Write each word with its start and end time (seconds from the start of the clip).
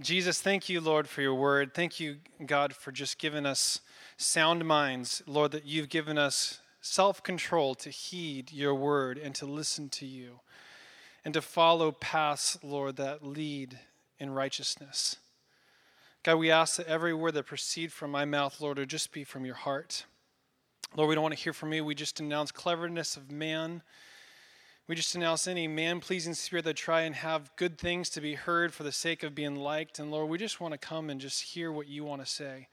Jesus, 0.00 0.40
thank 0.40 0.68
you, 0.68 0.80
Lord, 0.80 1.08
for 1.08 1.22
your 1.22 1.34
word. 1.34 1.72
Thank 1.72 2.00
you, 2.00 2.16
God, 2.44 2.74
for 2.74 2.90
just 2.90 3.16
giving 3.16 3.46
us 3.46 3.80
sound 4.16 4.64
minds. 4.64 5.22
Lord, 5.24 5.52
that 5.52 5.66
you've 5.66 5.88
given 5.88 6.18
us 6.18 6.60
self 6.80 7.22
control 7.22 7.76
to 7.76 7.90
heed 7.90 8.50
your 8.50 8.74
word 8.74 9.18
and 9.18 9.36
to 9.36 9.46
listen 9.46 9.88
to 9.90 10.04
you 10.06 10.40
and 11.24 11.32
to 11.34 11.40
follow 11.40 11.92
paths, 11.92 12.58
Lord, 12.60 12.96
that 12.96 13.24
lead 13.24 13.78
in 14.18 14.30
righteousness. 14.30 15.16
God, 16.24 16.36
we 16.36 16.50
ask 16.50 16.76
that 16.76 16.88
every 16.88 17.14
word 17.14 17.34
that 17.34 17.46
proceed 17.46 17.92
from 17.92 18.10
my 18.10 18.24
mouth, 18.24 18.60
Lord, 18.60 18.78
would 18.78 18.90
just 18.90 19.12
be 19.12 19.22
from 19.22 19.44
your 19.44 19.54
heart. 19.54 20.06
Lord, 20.96 21.08
we 21.08 21.14
don't 21.14 21.22
want 21.22 21.36
to 21.36 21.42
hear 21.42 21.52
from 21.52 21.70
me. 21.70 21.80
We 21.80 21.94
just 21.94 22.16
denounce 22.16 22.50
cleverness 22.50 23.16
of 23.16 23.30
man 23.30 23.82
we 24.86 24.94
just 24.94 25.12
denounce 25.12 25.46
any 25.46 25.66
man 25.66 26.00
pleasing 26.00 26.34
spirit 26.34 26.64
that 26.66 26.76
try 26.76 27.02
and 27.02 27.14
have 27.14 27.54
good 27.56 27.78
things 27.78 28.10
to 28.10 28.20
be 28.20 28.34
heard 28.34 28.74
for 28.74 28.82
the 28.82 28.92
sake 28.92 29.22
of 29.22 29.34
being 29.34 29.56
liked. 29.56 29.98
And 29.98 30.10
Lord, 30.10 30.28
we 30.28 30.36
just 30.36 30.60
want 30.60 30.72
to 30.72 30.78
come 30.78 31.08
and 31.08 31.20
just 31.20 31.42
hear 31.42 31.72
what 31.72 31.88
you 31.88 32.04
want 32.04 32.24
to 32.24 32.30
say. 32.30 32.68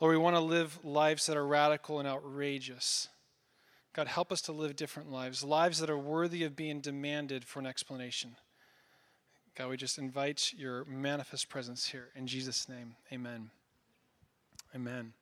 Lord, 0.00 0.14
we 0.14 0.22
want 0.22 0.36
to 0.36 0.40
live 0.40 0.78
lives 0.84 1.26
that 1.26 1.36
are 1.36 1.46
radical 1.46 1.98
and 1.98 2.06
outrageous. 2.06 3.08
God, 3.92 4.06
help 4.06 4.30
us 4.30 4.40
to 4.42 4.52
live 4.52 4.76
different 4.76 5.10
lives, 5.10 5.42
lives 5.42 5.80
that 5.80 5.90
are 5.90 5.98
worthy 5.98 6.44
of 6.44 6.54
being 6.54 6.80
demanded 6.80 7.44
for 7.44 7.58
an 7.58 7.66
explanation. 7.66 8.36
God, 9.56 9.70
we 9.70 9.76
just 9.76 9.98
invite 9.98 10.52
your 10.56 10.84
manifest 10.84 11.48
presence 11.48 11.88
here. 11.88 12.10
In 12.14 12.28
Jesus' 12.28 12.68
name, 12.68 12.94
amen. 13.12 13.50
Amen. 14.72 15.14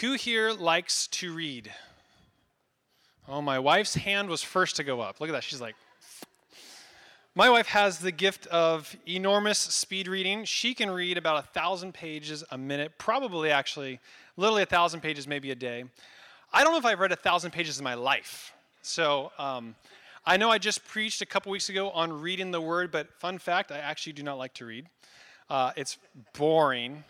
Who 0.00 0.14
here 0.14 0.52
likes 0.52 1.06
to 1.08 1.34
read? 1.34 1.70
Oh, 3.28 3.40
my 3.40 3.60
wife's 3.60 3.94
hand 3.94 4.28
was 4.28 4.42
first 4.42 4.76
to 4.76 4.84
go 4.84 5.00
up. 5.00 5.20
Look 5.20 5.28
at 5.28 5.32
that. 5.32 5.44
She's 5.44 5.60
like, 5.60 5.76
my 7.34 7.48
wife 7.48 7.68
has 7.68 7.98
the 7.98 8.10
gift 8.10 8.46
of 8.48 8.94
enormous 9.08 9.58
speed 9.58 10.08
reading. 10.08 10.44
She 10.44 10.74
can 10.74 10.90
read 10.90 11.16
about 11.16 11.44
a 11.44 11.46
thousand 11.48 11.94
pages 11.94 12.42
a 12.50 12.58
minute, 12.58 12.98
probably 12.98 13.50
actually, 13.50 14.00
literally 14.36 14.64
a 14.64 14.66
thousand 14.66 15.00
pages 15.00 15.28
maybe 15.28 15.50
a 15.52 15.54
day. 15.54 15.84
I 16.52 16.64
don't 16.64 16.72
know 16.72 16.78
if 16.78 16.84
I've 16.84 16.98
read 16.98 17.12
a 17.12 17.16
thousand 17.16 17.52
pages 17.52 17.78
in 17.78 17.84
my 17.84 17.94
life. 17.94 18.52
So 18.82 19.30
um, 19.38 19.76
I 20.26 20.36
know 20.36 20.50
I 20.50 20.58
just 20.58 20.84
preached 20.84 21.22
a 21.22 21.26
couple 21.26 21.52
weeks 21.52 21.68
ago 21.68 21.90
on 21.90 22.12
reading 22.12 22.50
the 22.50 22.60
word, 22.60 22.90
but 22.90 23.08
fun 23.20 23.38
fact, 23.38 23.70
I 23.70 23.78
actually 23.78 24.14
do 24.14 24.24
not 24.24 24.36
like 24.36 24.52
to 24.54 24.66
read. 24.66 24.86
Uh, 25.48 25.70
it's 25.76 25.96
boring. 26.34 27.04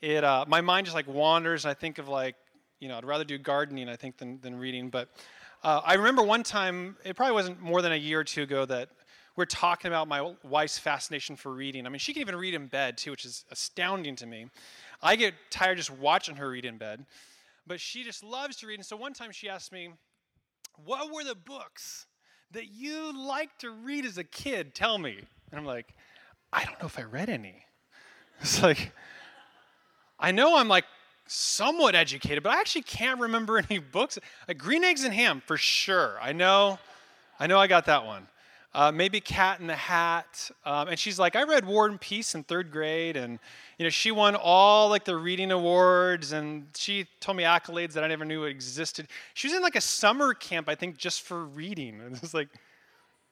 It 0.00 0.22
uh, 0.22 0.44
my 0.46 0.60
mind 0.60 0.86
just 0.86 0.94
like 0.94 1.08
wanders, 1.08 1.64
and 1.64 1.70
I 1.70 1.74
think 1.74 1.98
of 1.98 2.08
like, 2.08 2.36
you 2.78 2.88
know, 2.88 2.96
I'd 2.96 3.04
rather 3.04 3.24
do 3.24 3.36
gardening, 3.36 3.88
I 3.88 3.96
think, 3.96 4.16
than, 4.18 4.40
than 4.40 4.56
reading. 4.56 4.88
But 4.88 5.08
uh, 5.68 5.82
I 5.84 5.94
remember 5.96 6.22
one 6.22 6.44
time, 6.44 6.96
it 7.04 7.14
probably 7.14 7.34
wasn't 7.34 7.60
more 7.60 7.82
than 7.82 7.92
a 7.92 7.96
year 7.96 8.20
or 8.20 8.24
two 8.24 8.44
ago, 8.44 8.64
that 8.64 8.88
we're 9.36 9.44
talking 9.44 9.90
about 9.90 10.08
my 10.08 10.32
wife's 10.42 10.78
fascination 10.78 11.36
for 11.36 11.52
reading. 11.52 11.84
I 11.84 11.90
mean, 11.90 11.98
she 11.98 12.14
can 12.14 12.22
even 12.22 12.36
read 12.36 12.54
in 12.54 12.68
bed, 12.68 12.96
too, 12.96 13.10
which 13.10 13.26
is 13.26 13.44
astounding 13.50 14.16
to 14.16 14.26
me. 14.26 14.46
I 15.02 15.14
get 15.14 15.34
tired 15.50 15.76
just 15.76 15.90
watching 15.90 16.36
her 16.36 16.48
read 16.48 16.64
in 16.64 16.78
bed, 16.78 17.04
but 17.66 17.80
she 17.80 18.02
just 18.02 18.24
loves 18.24 18.56
to 18.56 18.66
read. 18.66 18.76
And 18.76 18.86
so 18.86 18.96
one 18.96 19.12
time 19.12 19.30
she 19.30 19.50
asked 19.50 19.70
me, 19.70 19.90
What 20.86 21.12
were 21.12 21.22
the 21.22 21.34
books 21.34 22.06
that 22.52 22.72
you 22.72 23.12
liked 23.14 23.60
to 23.60 23.70
read 23.70 24.06
as 24.06 24.16
a 24.16 24.24
kid? 24.24 24.74
Tell 24.74 24.96
me. 24.96 25.18
And 25.50 25.60
I'm 25.60 25.66
like, 25.66 25.94
I 26.50 26.64
don't 26.64 26.80
know 26.80 26.86
if 26.86 26.98
I 26.98 27.02
read 27.02 27.28
any. 27.28 27.56
It's 28.40 28.62
like, 28.62 28.92
I 30.18 30.30
know 30.30 30.56
I'm 30.56 30.68
like 30.68 30.84
somewhat 31.28 31.94
educated, 31.94 32.42
but 32.42 32.52
I 32.52 32.60
actually 32.60 32.82
can't 32.82 33.20
remember 33.20 33.58
any 33.70 33.78
books. 33.78 34.18
Like 34.46 34.58
Green 34.58 34.84
Eggs 34.84 35.04
and 35.04 35.14
Ham, 35.14 35.42
for 35.46 35.56
sure. 35.56 36.18
I 36.20 36.32
know, 36.32 36.78
I 37.38 37.46
know 37.46 37.58
I 37.58 37.66
got 37.66 37.86
that 37.86 38.04
one. 38.04 38.26
Uh, 38.74 38.92
maybe 38.92 39.18
Cat 39.18 39.60
in 39.60 39.66
the 39.66 39.74
Hat. 39.74 40.50
Um, 40.64 40.88
and 40.88 40.98
she's 40.98 41.18
like, 41.18 41.36
I 41.36 41.42
read 41.44 41.66
War 41.66 41.86
and 41.86 42.00
Peace 42.00 42.34
in 42.34 42.44
third 42.44 42.70
grade, 42.70 43.16
and 43.16 43.38
you 43.78 43.84
know, 43.84 43.90
she 43.90 44.10
won 44.10 44.36
all 44.36 44.88
like 44.88 45.04
the 45.04 45.16
reading 45.16 45.50
awards, 45.50 46.32
and 46.32 46.66
she 46.76 47.06
told 47.20 47.36
me 47.36 47.44
accolades 47.44 47.94
that 47.94 48.04
I 48.04 48.08
never 48.08 48.24
knew 48.24 48.44
existed. 48.44 49.08
She 49.34 49.48
was 49.48 49.56
in 49.56 49.62
like 49.62 49.76
a 49.76 49.80
summer 49.80 50.34
camp, 50.34 50.68
I 50.68 50.74
think, 50.74 50.98
just 50.98 51.22
for 51.22 51.44
reading. 51.44 52.00
It 52.12 52.20
was 52.20 52.34
like 52.34 52.48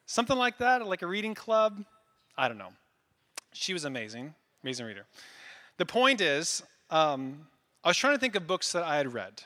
something 0.07 0.37
like 0.37 0.59
that, 0.59 0.87
like 0.87 1.03
a 1.03 1.07
reading 1.07 1.35
club. 1.35 1.85
I 2.39 2.49
don't 2.49 2.59
know. 2.59 2.73
She 3.53 3.73
was 3.73 3.85
amazing, 3.85 4.35
amazing 4.63 4.87
reader. 4.87 5.07
The 5.79 5.87
point 5.87 6.21
is, 6.21 6.63
um, 6.91 7.47
I 7.87 7.89
was 7.91 7.97
trying 7.97 8.15
to 8.15 8.19
think 8.19 8.35
of 8.35 8.49
books 8.49 8.73
that 8.73 8.83
I 8.83 8.97
had 8.97 9.15
read. 9.15 9.45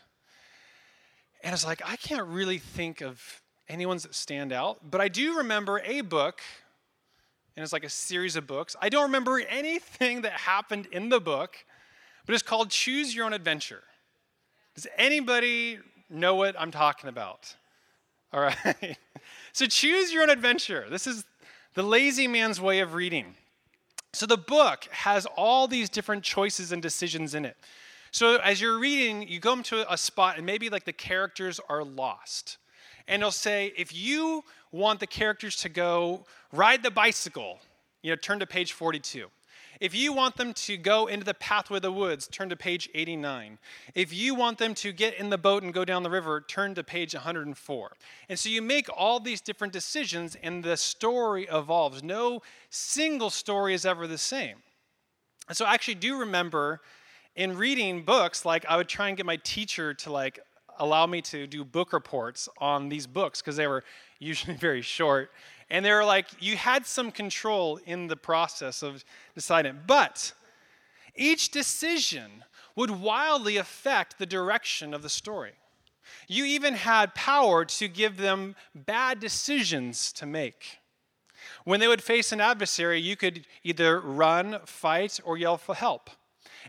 And 1.43 1.51
I 1.51 1.53
was 1.53 1.63
like, 1.67 1.83
I 1.85 1.97
can't 1.97 2.27
really 2.27 2.57
think 2.57 3.03
of 3.03 3.43
any 3.69 3.85
ones 3.85 4.05
that 4.05 4.15
stand 4.15 4.51
out, 4.51 4.79
but 4.91 4.99
I 4.99 5.09
do 5.09 5.37
remember 5.37 5.83
a 5.85 6.01
book, 6.01 6.41
and 7.55 7.63
it's 7.63 7.75
like 7.75 7.85
a 7.85 7.91
series 7.91 8.37
of 8.37 8.47
books. 8.47 8.77
I 8.81 8.89
don't 8.89 9.03
remember 9.03 9.41
anything 9.41 10.23
that 10.23 10.33
happened 10.33 10.89
in 10.91 11.11
the 11.11 11.21
book, 11.21 11.55
but 12.25 12.33
it's 12.33 12.43
called 12.43 12.71
Choose 12.71 13.15
Your 13.15 13.27
Own 13.27 13.35
Adventure. 13.35 13.83
Does 14.75 14.87
anybody 14.97 15.79
know 16.09 16.35
what 16.35 16.59
I'm 16.59 16.71
talking 16.71 17.11
about? 17.11 17.55
All 18.33 18.41
right. 18.41 18.97
so 19.53 19.67
choose 19.67 20.15
your 20.15 20.23
own 20.23 20.31
adventure. 20.31 20.87
This 20.89 21.07
is 21.07 21.27
the 21.75 21.83
lazy 21.83 22.27
man's 22.27 22.59
way 22.59 22.81
of 22.81 22.95
reading. 22.95 23.35
So 24.15 24.25
the 24.25 24.39
book 24.39 24.89
has 24.93 25.27
all 25.27 25.69
these 25.69 25.91
different 25.91 26.23
choices 26.23 26.73
and 26.73 26.81
decisions 26.81 27.35
in 27.35 27.45
it. 27.45 27.59
So 28.13 28.37
as 28.37 28.61
you're 28.61 28.79
reading, 28.79 29.29
you 29.29 29.41
come 29.41 29.63
to 29.65 29.93
a 29.93 29.97
spot 29.97 30.37
and 30.37 30.45
maybe 30.45 30.69
like 30.69 30.85
the 30.85 30.93
characters 30.93 31.61
are 31.69 31.85
lost. 31.85 32.59
And 33.07 33.23
it'll 33.23 33.31
say, 33.31 33.73
if 33.77 33.95
you 33.95 34.45
want 34.73 35.01
the 35.01 35.07
characters 35.07 35.57
to 35.57 35.69
go 35.69 36.25
ride 36.53 36.83
the 36.83 36.91
bicycle, 36.91 37.59
you 38.03 38.11
know, 38.11 38.17
turn 38.17 38.41
to 38.41 38.47
page 38.47 38.73
42. 38.73 39.27
If 39.81 39.95
you 39.95 40.13
want 40.13 40.37
them 40.37 40.53
to 40.53 40.77
go 40.77 41.07
into 41.07 41.25
the 41.25 41.33
pathway 41.33 41.77
of 41.77 41.83
the 41.83 41.91
woods, 41.91 42.29
turn 42.29 42.51
to 42.51 42.57
page 42.57 42.91
89. 42.95 43.59
If 43.95 44.13
you 44.13 44.35
want 44.35 44.59
them 44.59 44.75
to 44.75 44.93
get 44.93 45.15
in 45.15 45.31
the 45.31 45.39
boat 45.39 45.63
and 45.63 45.73
go 45.73 45.87
down 45.87 46.03
the 46.03 46.11
river, 46.11 46.43
turn 46.43 46.75
to 46.75 46.85
page 46.85 47.15
104. 47.15 47.93
And 48.29 48.39
so 48.39 48.51
you 48.51 48.61
make 48.61 48.89
all 48.95 49.21
these 49.21 49.41
different 49.41 49.73
decisions, 49.73 50.37
and 50.43 50.63
the 50.63 50.77
story 50.77 51.49
evolves. 51.51 52.03
No 52.03 52.43
single 52.69 53.31
story 53.31 53.73
is 53.73 53.87
ever 53.87 54.07
the 54.07 54.19
same. 54.19 54.57
And 55.49 55.57
so 55.57 55.65
I 55.65 55.73
actually 55.73 55.95
do 55.95 56.19
remember 56.19 56.83
in 57.37 57.57
reading 57.57 58.03
books, 58.03 58.45
like 58.45 58.65
I 58.69 58.77
would 58.77 58.89
try 58.89 59.09
and 59.09 59.17
get 59.17 59.27
my 59.27 59.37
teacher 59.37 59.95
to 59.95 60.13
like 60.13 60.41
allow 60.79 61.07
me 61.07 61.23
to 61.23 61.47
do 61.47 61.65
book 61.65 61.93
reports 61.93 62.49
on 62.59 62.89
these 62.89 63.07
books 63.07 63.41
because 63.41 63.57
they 63.57 63.67
were 63.67 63.85
usually 64.19 64.57
very 64.57 64.83
short. 64.83 65.31
And 65.71 65.85
they 65.85 65.93
were 65.93 66.05
like, 66.05 66.27
you 66.41 66.57
had 66.57 66.85
some 66.85 67.13
control 67.13 67.79
in 67.87 68.09
the 68.09 68.17
process 68.17 68.83
of 68.83 69.05
deciding. 69.35 69.79
But 69.87 70.33
each 71.15 71.51
decision 71.51 72.45
would 72.75 72.91
wildly 72.91 73.57
affect 73.57 74.19
the 74.19 74.27
direction 74.27 74.93
of 74.93 75.03
the 75.03 75.09
story. 75.09 75.53
You 76.27 76.45
even 76.45 76.75
had 76.75 77.15
power 77.15 77.65
to 77.65 77.89
give 77.89 78.17
them 78.17 78.57
bad 78.75 79.21
decisions 79.21 80.13
to 80.15 80.27
make. 80.27 80.79
When 81.65 81.79
they 81.79 81.89
would 81.89 82.03
face 82.03 82.33
an 82.33 82.41
adversary, 82.41 83.01
you 83.01 83.17
could 83.17 83.47
either 83.63 84.01
run, 84.01 84.61
fight, 84.65 85.21
or 85.25 85.39
yell 85.39 85.57
for 85.57 85.75
help. 85.75 86.11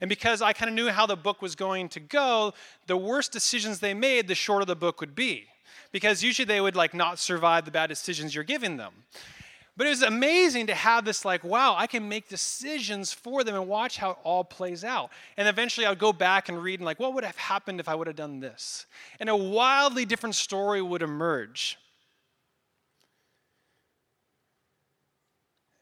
And 0.02 0.10
because 0.10 0.42
I 0.42 0.52
kind 0.52 0.68
of 0.68 0.76
knew 0.76 0.90
how 0.90 1.06
the 1.06 1.16
book 1.16 1.42
was 1.42 1.56
going 1.56 1.88
to 1.90 2.00
go, 2.00 2.54
the 2.88 2.98
worse 2.98 3.30
decisions 3.30 3.80
they 3.80 3.94
made, 3.94 4.28
the 4.28 4.36
shorter 4.36 4.66
the 4.66 4.76
book 4.76 5.00
would 5.00 5.16
be. 5.16 5.46
Because 5.92 6.24
usually 6.24 6.46
they 6.46 6.60
would 6.60 6.76
like 6.76 6.94
not 6.94 7.20
survive 7.20 7.66
the 7.66 7.72
bad 7.72 7.88
decisions 7.88 8.34
you're 8.34 8.44
giving 8.44 8.78
them. 8.78 8.94
But 9.78 9.88
it 9.88 9.92
was 9.92 10.02
amazing 10.02 10.68
to 10.68 10.76
have 10.76 11.06
this 11.06 11.24
like, 11.24 11.44
wow, 11.44 11.76
I 11.78 11.88
can 11.88 12.10
make 12.10 12.28
decisions 12.28 13.14
for 13.14 13.44
them 13.44 13.56
and 13.56 13.68
watch 13.68 13.98
how 13.98 14.12
it 14.12 14.18
all 14.24 14.44
plays 14.44 14.84
out. 14.84 15.12
And 15.38 15.48
eventually 15.48 15.86
I 15.86 15.90
would 15.90 16.00
go 16.00 16.12
back 16.12 16.50
and 16.50 16.62
read 16.62 16.80
and 16.80 16.86
like, 16.86 17.00
what 17.00 17.14
would 17.14 17.24
have 17.24 17.38
happened 17.38 17.80
if 17.80 17.88
I 17.88 17.96
would 17.96 18.08
have 18.08 18.16
done 18.16 18.40
this? 18.40 18.86
And 19.20 19.30
a 19.30 19.36
wildly 19.36 20.06
different 20.06 20.36
story 20.36 20.82
would 20.82 21.02
emerge. 21.02 21.78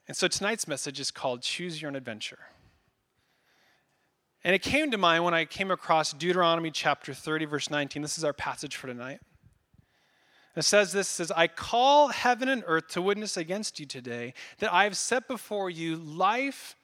And 0.08 0.16
so 0.16 0.28
tonight's 0.28 0.68
message 0.68 1.00
is 1.00 1.10
called 1.10 1.42
Choose 1.42 1.82
Your 1.82 1.90
Own 1.90 1.96
Adventure. 1.96 2.40
And 4.44 4.56
it 4.56 4.62
came 4.62 4.92
to 4.92 4.98
mind 4.98 5.26
when 5.26 5.34
I 5.34 5.46
came 5.46 5.70
across 5.70 6.14
Deuteronomy 6.14 6.72
chapter 6.72 7.14
30, 7.14 7.46
verse 7.46 7.70
19. 7.70 8.02
This 8.02 8.18
is 8.18 8.24
our 8.24 8.34
passage 8.34 8.76
for 8.76 8.88
tonight. 8.88 9.20
It 10.56 10.64
says 10.64 10.92
this 10.92 11.08
says, 11.08 11.32
I 11.32 11.48
call 11.48 12.10
heaven 12.10 12.50
and 12.50 12.64
earth 12.66 12.90
to 12.90 13.02
witness 13.02 13.38
against 13.38 13.80
you 13.80 13.86
today 13.86 14.34
that 14.60 14.74
I 14.74 14.84
have 14.86 14.98
set 14.98 15.28
before 15.28 15.70
you 15.70 15.96
life 15.96 16.76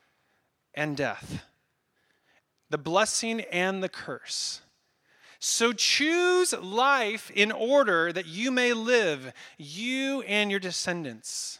and 0.73 0.95
death, 0.95 1.43
the 2.69 2.77
blessing 2.77 3.41
and 3.41 3.81
the 3.81 3.89
curse. 3.89 4.61
So 5.39 5.73
choose 5.73 6.53
life 6.53 7.31
in 7.31 7.51
order 7.51 8.11
that 8.13 8.25
you 8.25 8.51
may 8.51 8.73
live, 8.73 9.33
you 9.57 10.21
and 10.21 10.49
your 10.49 10.59
descendants. 10.59 11.59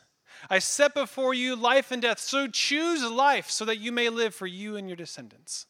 I 0.50 0.59
set 0.59 0.94
before 0.94 1.33
you 1.33 1.56
life 1.56 1.92
and 1.92 2.01
death. 2.01 2.19
So 2.19 2.47
choose 2.47 3.03
life 3.03 3.50
so 3.50 3.65
that 3.65 3.80
you 3.80 3.92
may 3.92 4.09
live 4.09 4.33
for 4.33 4.47
you 4.47 4.75
and 4.75 4.88
your 4.88 4.95
descendants. 4.95 5.65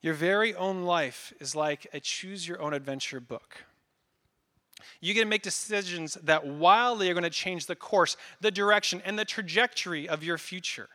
Your 0.00 0.14
very 0.14 0.54
own 0.54 0.82
life 0.82 1.32
is 1.40 1.56
like 1.56 1.86
a 1.92 2.00
choose 2.00 2.46
your 2.46 2.60
own 2.62 2.72
adventure 2.72 3.20
book. 3.20 3.64
You 5.00 5.14
get 5.14 5.22
to 5.22 5.28
make 5.28 5.42
decisions 5.42 6.14
that 6.22 6.46
wildly 6.46 7.10
are 7.10 7.14
going 7.14 7.24
to 7.24 7.30
change 7.30 7.66
the 7.66 7.76
course, 7.76 8.16
the 8.40 8.50
direction, 8.50 9.02
and 9.04 9.18
the 9.18 9.24
trajectory 9.24 10.08
of 10.08 10.22
your 10.22 10.38
future. 10.38 10.88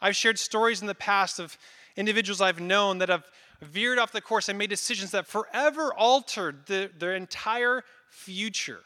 I've 0.00 0.16
shared 0.16 0.38
stories 0.38 0.80
in 0.80 0.86
the 0.86 0.94
past 0.94 1.38
of 1.38 1.56
individuals 1.96 2.40
I've 2.40 2.60
known 2.60 2.98
that 2.98 3.08
have 3.08 3.24
veered 3.60 3.98
off 3.98 4.10
the 4.12 4.20
course 4.20 4.48
and 4.48 4.58
made 4.58 4.70
decisions 4.70 5.12
that 5.12 5.26
forever 5.26 5.94
altered 5.94 6.66
the, 6.66 6.90
their 6.98 7.14
entire 7.14 7.84
future. 8.08 8.80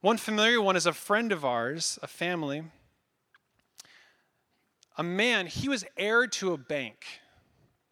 One 0.00 0.16
familiar 0.16 0.60
one 0.60 0.76
is 0.76 0.86
a 0.86 0.92
friend 0.92 1.32
of 1.32 1.44
ours, 1.44 1.98
a 2.02 2.06
family. 2.06 2.64
A 4.98 5.02
man, 5.02 5.46
he 5.46 5.68
was 5.68 5.84
heir 5.96 6.26
to 6.26 6.52
a 6.52 6.58
bank. 6.58 7.06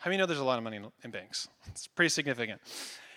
How 0.01 0.09
many 0.09 0.17
know 0.17 0.25
there's 0.25 0.41
a 0.41 0.45
lot 0.45 0.57
of 0.57 0.65
money 0.65 0.81
in 1.05 1.11
banks? 1.11 1.47
It's 1.69 1.87
pretty 1.87 2.09
significant. 2.09 2.61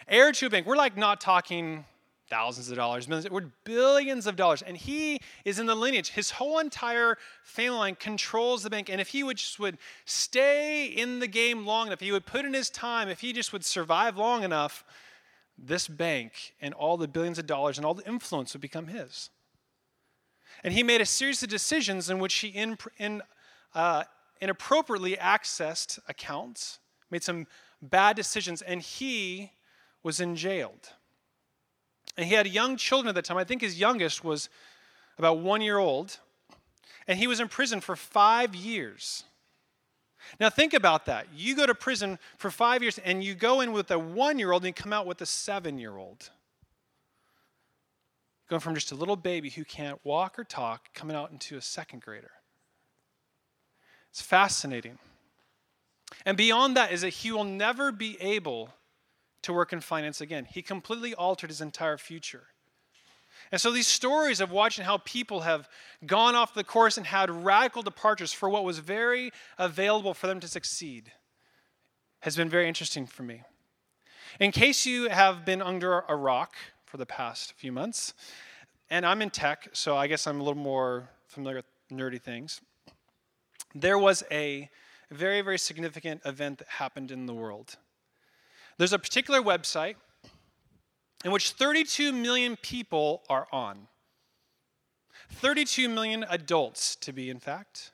Heir 0.07 0.31
to 0.33 0.50
bank. 0.50 0.68
We're 0.68 0.75
like 0.75 0.97
not 0.97 1.21
talking 1.21 1.85
thousands 2.30 2.69
of 2.69 2.75
dollars, 2.75 3.07
millions, 3.07 3.30
we're 3.30 3.51
billions 3.63 4.27
of 4.27 4.35
dollars. 4.35 4.62
And 4.62 4.75
he 4.75 5.19
is 5.45 5.59
in 5.59 5.65
the 5.65 5.75
lineage. 5.75 6.09
His 6.09 6.31
whole 6.31 6.59
entire 6.59 7.18
family 7.44 7.77
line 7.77 7.95
controls 7.95 8.63
the 8.63 8.69
bank. 8.69 8.89
And 8.89 9.00
if 9.00 9.09
he 9.09 9.24
would 9.24 9.38
just 9.38 9.59
would 9.59 9.77
stay 10.06 10.85
in 10.85 11.19
the 11.19 11.27
game 11.27 11.65
long 11.65 11.88
enough, 11.88 12.01
he 12.01 12.12
would 12.12 12.25
put 12.25 12.44
in 12.44 12.53
his 12.53 12.69
time, 12.69 13.07
if 13.07 13.21
he 13.21 13.31
just 13.31 13.53
would 13.53 13.63
survive 13.63 14.18
long 14.18 14.44
enough, 14.44 14.83
this 15.57 15.88
bank 15.88 16.53
and 16.62 16.74
all 16.74 16.97
the 16.97 17.07
billions 17.07 17.39
of 17.39 17.47
dollars 17.47 17.77
and 17.77 17.86
all 17.86 17.94
the 17.94 18.07
influence 18.07 18.53
would 18.53 18.62
become 18.62 18.88
his. 18.88 19.29
And 20.65 20.74
he 20.74 20.83
made 20.83 21.00
a 21.00 21.06
series 21.06 21.41
of 21.44 21.50
decisions 21.50 22.09
in 22.09 22.19
which 22.19 22.33
he 22.36 22.50
in, 22.50 22.77
in, 22.97 23.21
uh, 23.74 24.03
inappropriately 24.43 25.15
accessed 25.15 25.99
accounts, 26.07 26.79
made 27.09 27.23
some 27.23 27.47
bad 27.81 28.15
decisions, 28.15 28.61
and 28.61 28.81
he 28.81 29.51
was 30.03 30.19
in 30.19 30.35
jailed. 30.35 30.89
And 32.17 32.27
he 32.27 32.35
had 32.35 32.47
young 32.47 32.77
children 32.77 33.09
at 33.09 33.15
the 33.15 33.21
time. 33.21 33.37
I 33.37 33.43
think 33.43 33.61
his 33.61 33.79
youngest 33.79 34.23
was 34.23 34.49
about 35.17 35.39
one 35.39 35.61
year 35.61 35.77
old. 35.77 36.19
And 37.07 37.17
he 37.17 37.27
was 37.27 37.39
in 37.39 37.47
prison 37.47 37.81
for 37.81 37.95
five 37.95 38.55
years. 38.55 39.23
Now, 40.39 40.49
think 40.49 40.73
about 40.73 41.05
that. 41.07 41.27
You 41.35 41.55
go 41.55 41.65
to 41.65 41.75
prison 41.75 42.17
for 42.37 42.49
five 42.49 42.81
years 42.81 42.97
and 42.97 43.23
you 43.23 43.35
go 43.35 43.61
in 43.61 43.73
with 43.73 43.91
a 43.91 43.99
one 43.99 44.39
year 44.39 44.51
old 44.51 44.63
and 44.63 44.69
you 44.69 44.73
come 44.73 44.93
out 44.93 45.05
with 45.05 45.21
a 45.21 45.25
seven 45.25 45.77
year 45.77 45.97
old. 45.97 46.29
Going 48.49 48.59
from 48.59 48.75
just 48.75 48.91
a 48.91 48.95
little 48.95 49.15
baby 49.15 49.49
who 49.49 49.65
can't 49.65 49.99
walk 50.03 50.37
or 50.37 50.43
talk, 50.43 50.93
coming 50.93 51.15
out 51.15 51.31
into 51.31 51.57
a 51.57 51.61
second 51.61 52.01
grader. 52.01 52.31
It's 54.13 54.21
fascinating. 54.21 55.00
And 56.24 56.38
beyond 56.38 56.77
that 56.77 56.92
is 56.92 57.01
that 57.01 57.10
he 57.10 57.31
will 57.31 57.44
never 57.44 57.92
be 57.92 58.15
able 58.21 58.69
to 59.42 59.51
work 59.51 59.74
in 59.74 59.81
finance 59.81 60.21
again. 60.21 60.45
He 60.45 60.62
completely 60.62 61.15
altered 61.15 61.50
his 61.50 61.62
entire 61.62 61.98
future. 61.98 62.44
And 63.51 63.60
so 63.60 63.71
these 63.71 63.88
stories 63.88 64.39
of 64.39 64.51
watching 64.51 64.86
how 64.86 65.00
people 65.00 65.42
have 65.42 65.68
gone 66.06 66.36
off 66.36 66.54
the 66.54 66.63
course 66.63 66.95
and 66.95 67.07
had 67.07 67.31
radical 67.31 67.81
departures 67.81 68.31
for 68.31 68.50
what 68.50 68.63
was 68.63 68.77
very 68.77 69.31
available 69.57 70.13
for 70.13 70.27
them 70.27 70.39
to 70.42 70.48
succeed 70.48 71.12
has 72.19 72.36
been 72.36 72.50
very 72.50 72.68
interesting 72.68 73.07
for 73.07 73.24
me. 73.24 73.42
In 74.39 74.51
case 74.51 74.86
you 74.86 75.10
have 75.10 75.44
been 75.44 75.62
under 75.63 76.01
a 76.01 76.15
rock 76.15 76.54
for 76.86 76.98
the 76.98 77.07
past 77.07 77.54
few 77.54 77.71
months, 77.71 78.13
and 78.92 79.07
I'm 79.07 79.24
in 79.24 79.31
tech, 79.31 79.69
so 79.74 79.98
I 79.98 80.06
guess 80.06 80.27
I'm 80.27 80.39
a 80.39 80.44
little 80.44 80.62
more 80.62 81.10
familiar 81.25 81.57
with 81.57 81.65
nerdy 81.92 82.21
things. 82.21 82.62
There 83.75 83.97
was 83.97 84.23
a 84.31 84.69
very, 85.09 85.41
very 85.41 85.57
significant 85.57 86.21
event 86.25 86.59
that 86.59 86.67
happened 86.67 87.11
in 87.11 87.25
the 87.25 87.33
world. 87.33 87.75
There's 88.77 88.93
a 88.93 88.99
particular 88.99 89.41
website 89.41 89.95
in 91.23 91.31
which 91.31 91.51
32 91.51 92.11
million 92.11 92.57
people 92.57 93.23
are 93.29 93.47
on. 93.51 93.87
32 95.29 95.89
million 95.89 96.25
adults, 96.29 96.95
to 96.97 97.13
be 97.13 97.29
in 97.29 97.39
fact. 97.39 97.91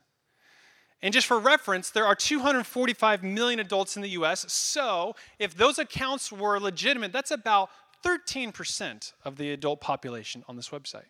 And 1.01 1.13
just 1.13 1.27
for 1.27 1.39
reference, 1.39 1.89
there 1.89 2.05
are 2.05 2.15
245 2.15 3.23
million 3.23 3.59
adults 3.59 3.95
in 3.95 4.01
the 4.01 4.09
US. 4.09 4.51
So 4.51 5.15
if 5.37 5.55
those 5.55 5.79
accounts 5.79 6.31
were 6.31 6.59
legitimate, 6.59 7.13
that's 7.13 7.31
about 7.31 7.69
13% 8.03 9.13
of 9.23 9.37
the 9.37 9.51
adult 9.51 9.81
population 9.81 10.43
on 10.47 10.55
this 10.55 10.69
website. 10.69 11.07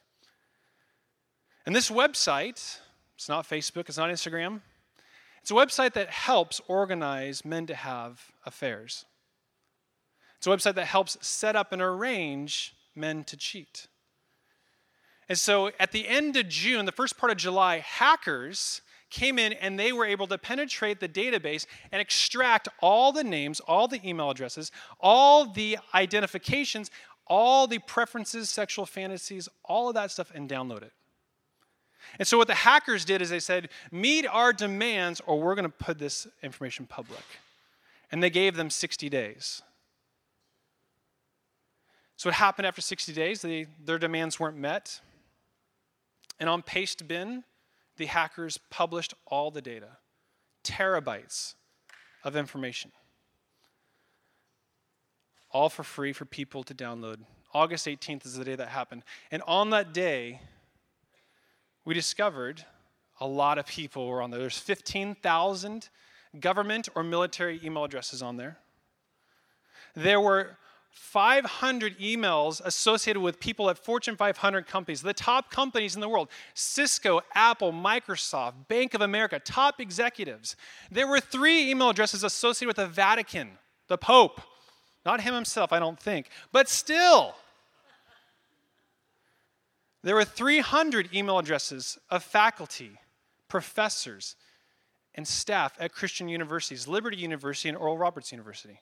And 1.66 1.76
this 1.76 1.90
website, 1.90 2.80
it's 3.20 3.28
not 3.28 3.46
Facebook, 3.46 3.90
it's 3.90 3.98
not 3.98 4.10
Instagram, 4.10 4.62
it's 5.42 5.52
a 5.52 5.54
website 5.54 5.92
that 5.92 6.10
helps 6.10 6.62
organize 6.70 7.44
men 7.44 7.66
to 7.66 7.76
have 7.76 8.32
affairs. 8.46 9.04
It's 10.38 10.48
a 10.48 10.50
website 10.50 10.76
that 10.76 10.86
helps 10.86 11.18
set 11.20 11.54
up 11.58 11.74
and 11.74 11.82
arrange 11.82 12.78
men 12.96 13.26
to 13.26 13.36
cheat. 13.36 13.88
And 15.28 15.38
so 15.38 15.70
at 15.82 15.92
the 15.92 16.08
end 16.08 16.38
of 16.38 16.48
June, 16.48 16.86
the 16.86 16.94
first 16.94 17.18
part 17.18 17.30
of 17.30 17.38
July, 17.38 17.80
hackers 17.80 18.82
came 19.10 19.38
in 19.38 19.52
and 19.52 19.78
they 19.78 19.92
were 19.92 20.06
able 20.06 20.28
to 20.28 20.38
penetrate 20.38 21.02
the 21.02 21.10
database 21.10 21.66
and 21.92 22.00
extract 22.00 22.70
all 22.80 23.12
the 23.12 23.26
names, 23.26 23.60
all 23.60 23.90
the 23.90 24.00
email 24.08 24.30
addresses, 24.30 24.72
all 24.98 25.46
the 25.46 25.78
identifications, 25.94 26.90
all 27.28 27.68
the 27.68 27.80
preferences, 27.80 28.50
sexual 28.50 28.86
fantasies, 28.86 29.50
all 29.66 29.90
of 29.90 29.96
that 29.96 30.10
stuff, 30.10 30.32
and 30.34 30.50
download 30.50 30.84
it. 30.84 30.94
And 32.18 32.28
so 32.28 32.38
what 32.38 32.48
the 32.48 32.56
hackers 32.56 33.06
did 33.06 33.22
is 33.22 33.30
they 33.30 33.40
said, 33.40 33.70
meet 33.92 34.26
our 34.26 34.52
demands 34.54 35.22
or 35.26 35.40
we're 35.40 35.56
going 35.56 35.64
to 35.64 35.70
put 35.70 36.00
this 36.00 36.28
information 36.42 36.86
public. 36.86 37.24
And 38.12 38.24
they 38.24 38.30
gave 38.30 38.56
them 38.56 38.70
60 38.70 39.10
days. 39.10 39.62
So, 42.18 42.28
what 42.28 42.36
happened 42.36 42.66
after 42.66 42.82
60 42.82 43.14
days? 43.14 43.42
They, 43.42 43.68
their 43.86 43.98
demands 43.98 44.42
weren't 44.42 44.58
met. 44.58 45.00
And 46.38 46.50
on 46.50 46.64
Pastebin, 46.64 47.44
the 47.96 48.08
hackers 48.08 48.58
published 48.70 49.14
all 49.28 49.52
the 49.52 49.62
data 49.62 49.98
terabytes 50.66 51.54
of 52.24 52.36
information. 52.36 52.92
All 55.52 55.70
for 55.70 55.84
free 55.84 56.14
for 56.14 56.26
people 56.26 56.64
to 56.64 56.76
download. 56.76 57.20
August 57.54 57.88
18th 57.88 58.26
is 58.26 58.36
the 58.36 58.44
day 58.44 58.56
that 58.56 58.68
happened. 58.68 59.04
And 59.32 59.42
on 59.48 59.70
that 59.72 59.94
day, 59.94 60.42
we 61.90 61.96
discovered 61.96 62.64
a 63.20 63.26
lot 63.26 63.58
of 63.58 63.66
people 63.66 64.08
were 64.08 64.22
on 64.22 64.30
there. 64.30 64.40
There's 64.40 64.60
15,000 64.60 65.90
government 66.40 66.88
or 66.94 67.02
military 67.02 67.60
email 67.64 67.84
addresses 67.84 68.22
on 68.22 68.38
there. 68.38 68.60
There 69.96 70.22
were 70.22 70.58
500 70.92 71.98
emails 71.98 72.62
associated 72.64 73.22
with 73.22 73.40
people 73.40 73.72
at 73.72 73.80
Fortune 73.80 74.16
500 74.16 74.68
companies, 74.68 75.02
the 75.02 75.16
top 75.16 75.50
companies 75.50 75.96
in 75.96 76.02
the 76.02 76.08
world 76.08 76.30
Cisco, 76.54 77.22
Apple, 77.34 77.74
Microsoft, 77.74 78.68
Bank 78.68 78.94
of 78.94 79.02
America, 79.02 79.40
top 79.40 79.82
executives. 79.82 80.56
There 80.92 81.08
were 81.08 81.20
three 81.20 81.72
email 81.72 81.90
addresses 81.90 82.24
associated 82.24 82.68
with 82.68 82.76
the 82.76 82.86
Vatican, 82.86 83.58
the 83.88 83.98
Pope. 83.98 84.42
Not 85.08 85.22
him 85.22 85.34
himself, 85.34 85.74
I 85.74 85.80
don't 85.80 86.00
think, 86.00 86.30
but 86.52 86.70
still. 86.70 87.34
There 90.02 90.16
were 90.16 90.26
300 90.26 91.14
email 91.14 91.40
addresses 91.40 91.98
of 92.10 92.24
faculty, 92.24 93.00
professors, 93.48 94.36
and 95.16 95.28
staff 95.28 95.76
at 95.80 95.92
Christian 95.92 96.30
universities, 96.30 96.88
Liberty 96.88 97.18
University 97.18 97.70
and 97.70 97.78
Oral 97.78 97.98
Roberts 97.98 98.32
University. 98.32 98.82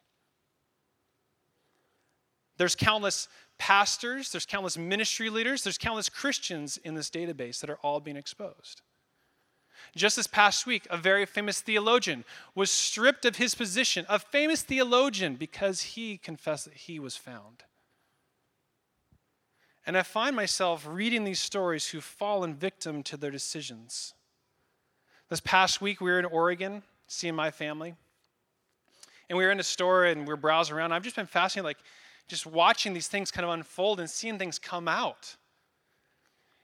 There's 2.58 2.76
countless 2.76 3.28
pastors, 3.58 4.32
there's 4.32 4.46
countless 4.46 4.78
ministry 4.78 5.30
leaders, 5.30 5.64
there's 5.64 5.78
countless 5.78 6.10
Christians 6.10 6.78
in 6.78 6.96
this 6.96 7.10
database 7.10 7.60
that 7.62 7.70
are 7.70 7.78
all 7.78 8.00
being 8.00 8.18
exposed. 8.18 8.82
Just 9.96 10.16
this 10.16 10.28
past 10.28 10.66
week, 10.66 10.88
a 10.90 10.98
very 10.98 11.26
famous 11.26 11.62
theologian 11.62 12.26
was 12.56 12.70
stripped 12.70 13.26
of 13.26 13.38
his 13.38 13.56
position, 13.56 14.06
a 14.10 14.20
famous 14.20 14.62
theologian, 14.62 15.36
because 15.36 15.82
he 15.82 16.18
confessed 16.18 16.66
that 16.66 16.74
he 16.74 17.00
was 17.00 17.16
found. 17.16 17.64
And 19.88 19.98
I 19.98 20.04
find 20.04 20.36
myself 20.36 20.86
reading 20.86 21.24
these 21.24 21.40
stories 21.40 21.88
who've 21.88 22.04
fallen 22.04 22.54
victim 22.54 23.04
to 23.04 23.16
their 23.16 23.32
decisions. 23.32 24.14
This 25.30 25.40
past 25.40 25.80
week, 25.80 26.02
we 26.02 26.12
were 26.12 26.20
in 26.20 26.26
Oregon, 26.26 26.84
seeing 27.08 27.36
my 27.36 27.52
family. 27.52 27.96
And 29.30 29.38
we 29.38 29.46
were 29.46 29.52
in 29.52 29.62
a 29.62 29.64
store 29.64 30.04
and 30.04 30.28
we 30.28 30.34
are 30.34 30.38
browsing 30.38 30.76
around. 30.76 30.92
I've 30.92 31.04
just 31.04 31.16
been 31.16 31.26
fascinated, 31.26 31.64
like, 31.64 31.78
just 32.28 32.46
watching 32.46 32.94
these 32.94 33.08
things 33.08 33.32
kind 33.32 33.46
of 33.46 33.52
unfold 33.52 34.02
and 34.02 34.10
seeing 34.10 34.38
things 34.38 34.60
come 34.60 34.90
out. 34.90 35.38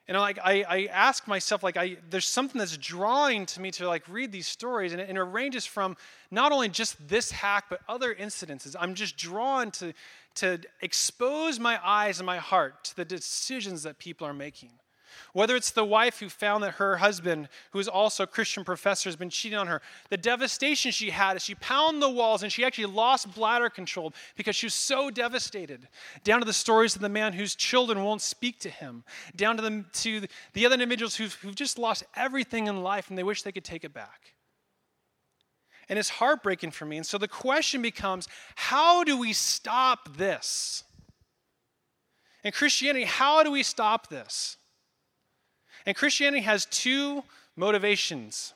And 0.07 0.17
like 0.17 0.37
I, 0.43 0.65
I 0.67 0.85
ask 0.91 1.27
myself, 1.27 1.63
like 1.63 1.77
I 1.77 1.97
there's 2.09 2.27
something 2.27 2.59
that's 2.59 2.75
drawing 2.77 3.45
to 3.47 3.61
me 3.61 3.71
to 3.71 3.87
like 3.87 4.07
read 4.09 4.31
these 4.31 4.47
stories, 4.47 4.91
and 4.91 5.01
it, 5.01 5.07
and 5.07 5.17
it 5.17 5.21
ranges 5.21 5.65
from 5.65 5.95
not 6.29 6.51
only 6.51 6.67
just 6.67 7.07
this 7.07 7.31
hack, 7.31 7.65
but 7.69 7.79
other 7.87 8.13
incidences. 8.13 8.75
I'm 8.77 8.95
just 8.95 9.15
drawn 9.15 9.71
to 9.71 9.93
to 10.35 10.59
expose 10.81 11.59
my 11.59 11.79
eyes 11.83 12.19
and 12.19 12.25
my 12.25 12.37
heart 12.37 12.83
to 12.85 12.95
the 12.95 13.05
decisions 13.05 13.83
that 13.83 13.97
people 13.97 14.27
are 14.27 14.33
making. 14.33 14.71
Whether 15.33 15.55
it's 15.55 15.71
the 15.71 15.85
wife 15.85 16.19
who 16.19 16.29
found 16.29 16.63
that 16.63 16.75
her 16.75 16.97
husband, 16.97 17.49
who 17.71 17.79
is 17.79 17.87
also 17.87 18.23
a 18.23 18.27
Christian 18.27 18.63
professor, 18.63 19.09
has 19.09 19.15
been 19.15 19.29
cheating 19.29 19.57
on 19.57 19.67
her, 19.67 19.81
the 20.09 20.17
devastation 20.17 20.91
she 20.91 21.09
had 21.09 21.35
as 21.35 21.43
she 21.43 21.55
pounded 21.55 22.01
the 22.01 22.09
walls 22.09 22.43
and 22.43 22.51
she 22.51 22.63
actually 22.63 22.85
lost 22.85 23.33
bladder 23.33 23.69
control 23.69 24.13
because 24.35 24.55
she 24.55 24.65
was 24.65 24.73
so 24.73 25.09
devastated, 25.09 25.87
down 26.23 26.39
to 26.39 26.45
the 26.45 26.53
stories 26.53 26.95
of 26.95 27.01
the 27.01 27.09
man 27.09 27.33
whose 27.33 27.55
children 27.55 28.03
won't 28.03 28.21
speak 28.21 28.59
to 28.59 28.69
him, 28.69 29.03
down 29.35 29.57
to 29.57 29.63
the, 29.63 29.85
to 29.93 30.27
the 30.53 30.65
other 30.65 30.73
individuals 30.73 31.15
who've, 31.15 31.33
who've 31.35 31.55
just 31.55 31.77
lost 31.77 32.03
everything 32.15 32.67
in 32.67 32.83
life 32.83 33.09
and 33.09 33.17
they 33.17 33.23
wish 33.23 33.43
they 33.43 33.51
could 33.51 33.63
take 33.63 33.83
it 33.83 33.93
back. 33.93 34.33
And 35.89 35.99
it's 35.99 36.09
heartbreaking 36.09 36.71
for 36.71 36.85
me. 36.85 36.97
And 36.97 37.05
so 37.05 37.17
the 37.17 37.27
question 37.27 37.81
becomes 37.81 38.27
how 38.55 39.03
do 39.03 39.17
we 39.17 39.33
stop 39.33 40.17
this? 40.17 40.83
In 42.43 42.51
Christianity, 42.51 43.05
how 43.05 43.43
do 43.43 43.51
we 43.51 43.63
stop 43.63 44.07
this? 44.07 44.57
And 45.85 45.95
Christianity 45.95 46.43
has 46.43 46.65
two 46.65 47.23
motivations, 47.55 48.53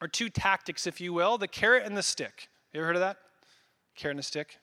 or 0.00 0.08
two 0.08 0.28
tactics, 0.28 0.86
if 0.86 1.00
you 1.00 1.12
will 1.12 1.38
the 1.38 1.48
carrot 1.48 1.84
and 1.84 1.96
the 1.96 2.02
stick. 2.02 2.48
You 2.72 2.80
ever 2.80 2.86
heard 2.86 2.96
of 2.96 3.00
that? 3.00 3.16
Carrot 3.96 4.12
and 4.12 4.20
a 4.20 4.22
stick? 4.22 4.58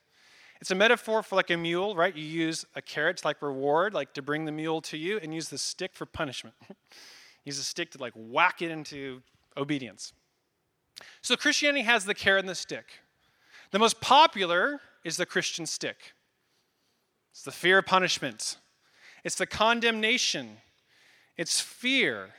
It's 0.62 0.72
a 0.72 0.76
metaphor 0.76 1.22
for 1.22 1.36
like 1.36 1.50
a 1.50 1.58
mule, 1.58 1.96
right? 1.96 2.16
You 2.16 2.24
use 2.24 2.66
a 2.76 2.82
carrot 2.82 3.18
to 3.18 3.28
like 3.28 3.42
reward, 3.42 3.94
like 3.94 4.14
to 4.14 4.22
bring 4.22 4.46
the 4.46 4.52
mule 4.52 4.82
to 4.84 4.98
you, 4.98 5.20
and 5.22 5.34
use 5.34 5.50
the 5.50 5.58
stick 5.58 5.92
for 5.94 6.06
punishment. 6.06 6.56
use 7.44 7.60
a 7.60 7.64
stick 7.64 7.92
to 7.92 7.98
like 7.98 8.14
whack 8.16 8.62
it 8.62 8.72
into 8.72 9.22
obedience. 9.58 10.14
So 11.22 11.36
Christianity 11.36 11.84
has 11.84 12.06
the 12.06 12.14
carrot 12.14 12.42
and 12.42 12.50
the 12.50 12.56
stick. 12.56 12.86
The 13.72 13.80
most 13.80 14.00
popular 14.00 14.80
is 15.04 15.18
the 15.18 15.26
Christian 15.26 15.66
stick. 15.66 16.14
It's 17.32 17.44
the 17.44 17.52
fear 17.52 17.80
of 17.80 17.86
punishment. 17.86 18.58
It's 19.26 19.36
the 19.36 19.46
condemnation. 19.46 20.58
It's 21.38 21.60
fear. 21.60 22.30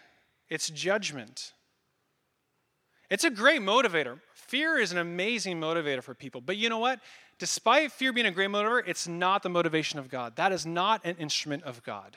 It's 0.49 0.71
judgment. 0.71 1.53
It's 3.11 3.25
a 3.25 3.31
great 3.31 3.61
motivator. 3.61 4.21
Fear 4.35 4.79
is 4.79 4.93
an 4.93 4.99
amazing 4.99 5.61
motivator 5.61 6.03
for 6.03 6.15
people. 6.15 6.41
But 6.41 6.57
you 6.57 6.69
know 6.69 6.79
what? 6.79 7.01
Despite 7.39 7.93
fear 7.93 8.13
being 8.13 8.27
a 8.27 8.31
great 8.31 8.49
motivator, 8.49 8.83
it's 8.87 9.07
not 9.07 9.43
the 9.43 9.49
motivation 9.49 9.99
of 9.99 10.09
God. 10.09 10.37
That 10.37 10.53
is 10.53 10.65
not 10.65 11.05
an 11.05 11.17
instrument 11.19 11.65
of 11.65 11.83
God. 11.83 12.17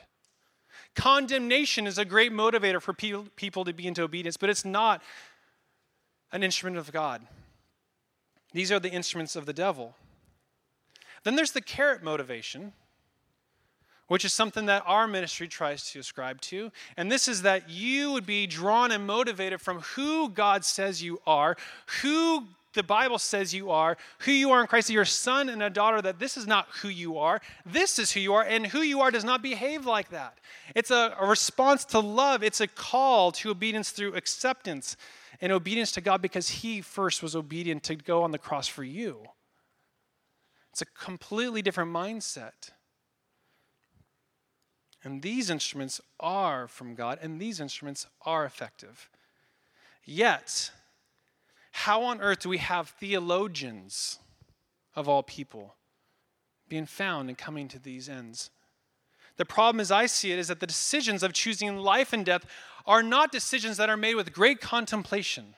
Condemnation 0.96 1.86
is 1.86 1.98
a 1.98 2.06
great 2.06 2.32
motivator 2.32 2.82
for 2.82 2.94
people 2.94 3.66
to 3.66 3.74
be 3.74 3.86
into 3.86 4.02
obedience, 4.02 4.38
but 4.38 4.50
it's 4.50 4.66
not 4.66 5.02
an 6.32 6.44
instrument 6.44 6.78
of 6.78 6.92
God. 6.92 7.28
These 8.54 8.72
are 8.72 8.80
the 8.80 8.92
instruments 8.92 9.36
of 9.36 9.46
the 9.46 9.54
devil. 9.54 9.96
Then 11.24 11.36
there's 11.36 11.52
the 11.52 11.62
carrot 11.62 12.02
motivation, 12.02 12.74
which 14.10 14.26
is 14.26 14.34
something 14.34 14.66
that 14.66 14.84
our 14.86 15.08
ministry 15.08 15.48
tries 15.48 15.90
to 15.92 16.00
ascribe 16.00 16.42
to. 16.42 16.72
And 16.98 17.12
this 17.12 17.28
is 17.28 17.44
that 17.44 17.70
you 17.70 18.12
would 18.12 18.26
be 18.26 18.46
drawn 18.46 18.92
and 18.92 19.08
motivated 19.08 19.62
from 19.62 19.80
who 19.82 20.30
God 20.30 20.66
says 20.66 21.02
you 21.02 21.22
are, 21.26 21.56
who 22.02 22.48
the 22.74 22.84
Bible 22.84 23.20
says 23.20 23.54
you 23.54 23.72
are, 23.72 23.98
who 24.20 24.32
you 24.32 24.52
are 24.52 24.62
in 24.62 24.68
Christ, 24.68 24.90
you're 24.90 25.06
son 25.06 25.48
and 25.50 25.62
a 25.62 25.70
daughter, 25.70 26.02
that 26.02 26.20
this 26.20 26.38
is 26.38 26.48
not 26.48 26.68
who 26.82 26.90
you 26.90 27.18
are. 27.18 27.40
This 27.66 27.98
is 28.00 28.12
who 28.12 28.20
you 28.20 28.34
are, 28.34 28.44
and 28.44 28.68
who 28.68 28.82
you 28.82 29.02
are 29.02 29.12
does 29.12 29.24
not 29.24 29.42
behave 29.42 29.86
like 29.86 30.10
that. 30.10 30.38
It's 30.76 30.92
a, 30.92 31.16
a 31.20 31.28
response 31.28 31.86
to 31.86 32.00
love, 32.00 32.44
it's 32.44 32.62
a 32.62 32.68
call 32.68 33.32
to 33.34 33.52
obedience 33.52 33.92
through 33.92 34.16
acceptance 34.16 34.98
and 35.42 35.52
obedience 35.52 35.92
to 35.94 36.02
God 36.02 36.22
because 36.22 36.50
He 36.50 36.82
first 36.82 37.24
was 37.24 37.36
obedient 37.36 37.84
to 37.84 37.96
go 37.96 38.24
on 38.24 38.32
the 38.32 38.38
cross 38.38 38.68
for 38.68 38.84
you. 38.84 39.24
It's 40.72 40.82
a 40.82 40.86
completely 40.86 41.62
different 41.62 41.92
mindset. 41.92 42.72
And 45.04 45.22
these 45.22 45.50
instruments 45.50 46.02
are 46.20 46.68
from 46.68 46.96
God, 46.96 47.20
and 47.22 47.40
these 47.40 47.60
instruments 47.60 48.06
are 48.26 48.44
effective. 48.46 49.10
Yet, 50.04 50.72
how 51.72 52.04
on 52.04 52.20
earth 52.20 52.40
do 52.40 52.50
we 52.50 52.58
have 52.58 52.90
theologians 52.90 54.20
of 54.96 55.08
all 55.08 55.24
people 55.24 55.76
being 56.68 56.86
found 56.86 57.30
and 57.30 57.38
coming 57.38 57.68
to 57.70 57.80
these 57.80 58.10
ends? 58.10 58.50
The 59.38 59.46
problem, 59.46 59.80
as 59.80 59.92
I 59.92 60.06
see 60.08 60.34
it, 60.34 60.40
is 60.40 60.50
that 60.50 60.60
the 60.60 60.68
decisions 60.68 61.24
of 61.24 61.32
choosing 61.32 61.78
life 61.78 62.12
and 62.12 62.26
death 62.26 62.46
are 62.86 63.02
not 63.02 63.32
decisions 63.32 63.78
that 63.78 63.90
are 63.90 63.96
made 63.96 64.16
with 64.16 64.34
great 64.34 64.60
contemplation. 64.60 65.56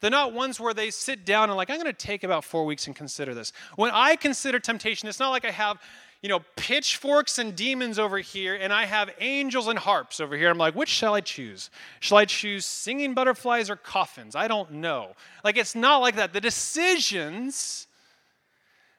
They're 0.00 0.10
not 0.10 0.34
ones 0.34 0.60
where 0.60 0.74
they 0.74 0.90
sit 0.90 1.24
down 1.24 1.48
and, 1.48 1.56
like, 1.56 1.70
I'm 1.70 1.80
going 1.80 1.86
to 1.86 1.92
take 1.92 2.24
about 2.24 2.44
four 2.44 2.66
weeks 2.66 2.86
and 2.86 2.94
consider 2.94 3.32
this. 3.34 3.52
When 3.76 3.90
I 3.90 4.16
consider 4.16 4.58
temptation, 4.58 5.08
it's 5.08 5.20
not 5.20 5.30
like 5.30 5.46
I 5.46 5.50
have, 5.50 5.78
you 6.22 6.28
know, 6.28 6.40
pitchforks 6.56 7.38
and 7.38 7.54
demons 7.54 7.98
over 7.98 8.18
here 8.18 8.54
and 8.54 8.72
I 8.72 8.84
have 8.84 9.10
angels 9.20 9.68
and 9.68 9.78
harps 9.78 10.20
over 10.20 10.36
here. 10.36 10.50
I'm 10.50 10.58
like, 10.58 10.74
which 10.74 10.88
shall 10.88 11.14
I 11.14 11.20
choose? 11.20 11.70
Shall 12.00 12.18
I 12.18 12.24
choose 12.24 12.64
singing 12.64 13.14
butterflies 13.14 13.70
or 13.70 13.76
coffins? 13.76 14.34
I 14.34 14.48
don't 14.48 14.72
know. 14.72 15.12
Like, 15.44 15.56
it's 15.56 15.74
not 15.74 15.98
like 15.98 16.16
that. 16.16 16.32
The 16.32 16.40
decisions 16.40 17.86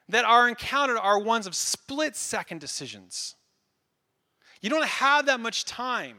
that 0.08 0.24
are 0.24 0.48
encountered 0.48 0.98
are 0.98 1.18
ones 1.18 1.46
of 1.46 1.54
split 1.54 2.16
second 2.16 2.60
decisions. 2.60 3.34
You 4.60 4.70
don't 4.70 4.86
have 4.86 5.26
that 5.26 5.40
much 5.40 5.64
time. 5.64 6.16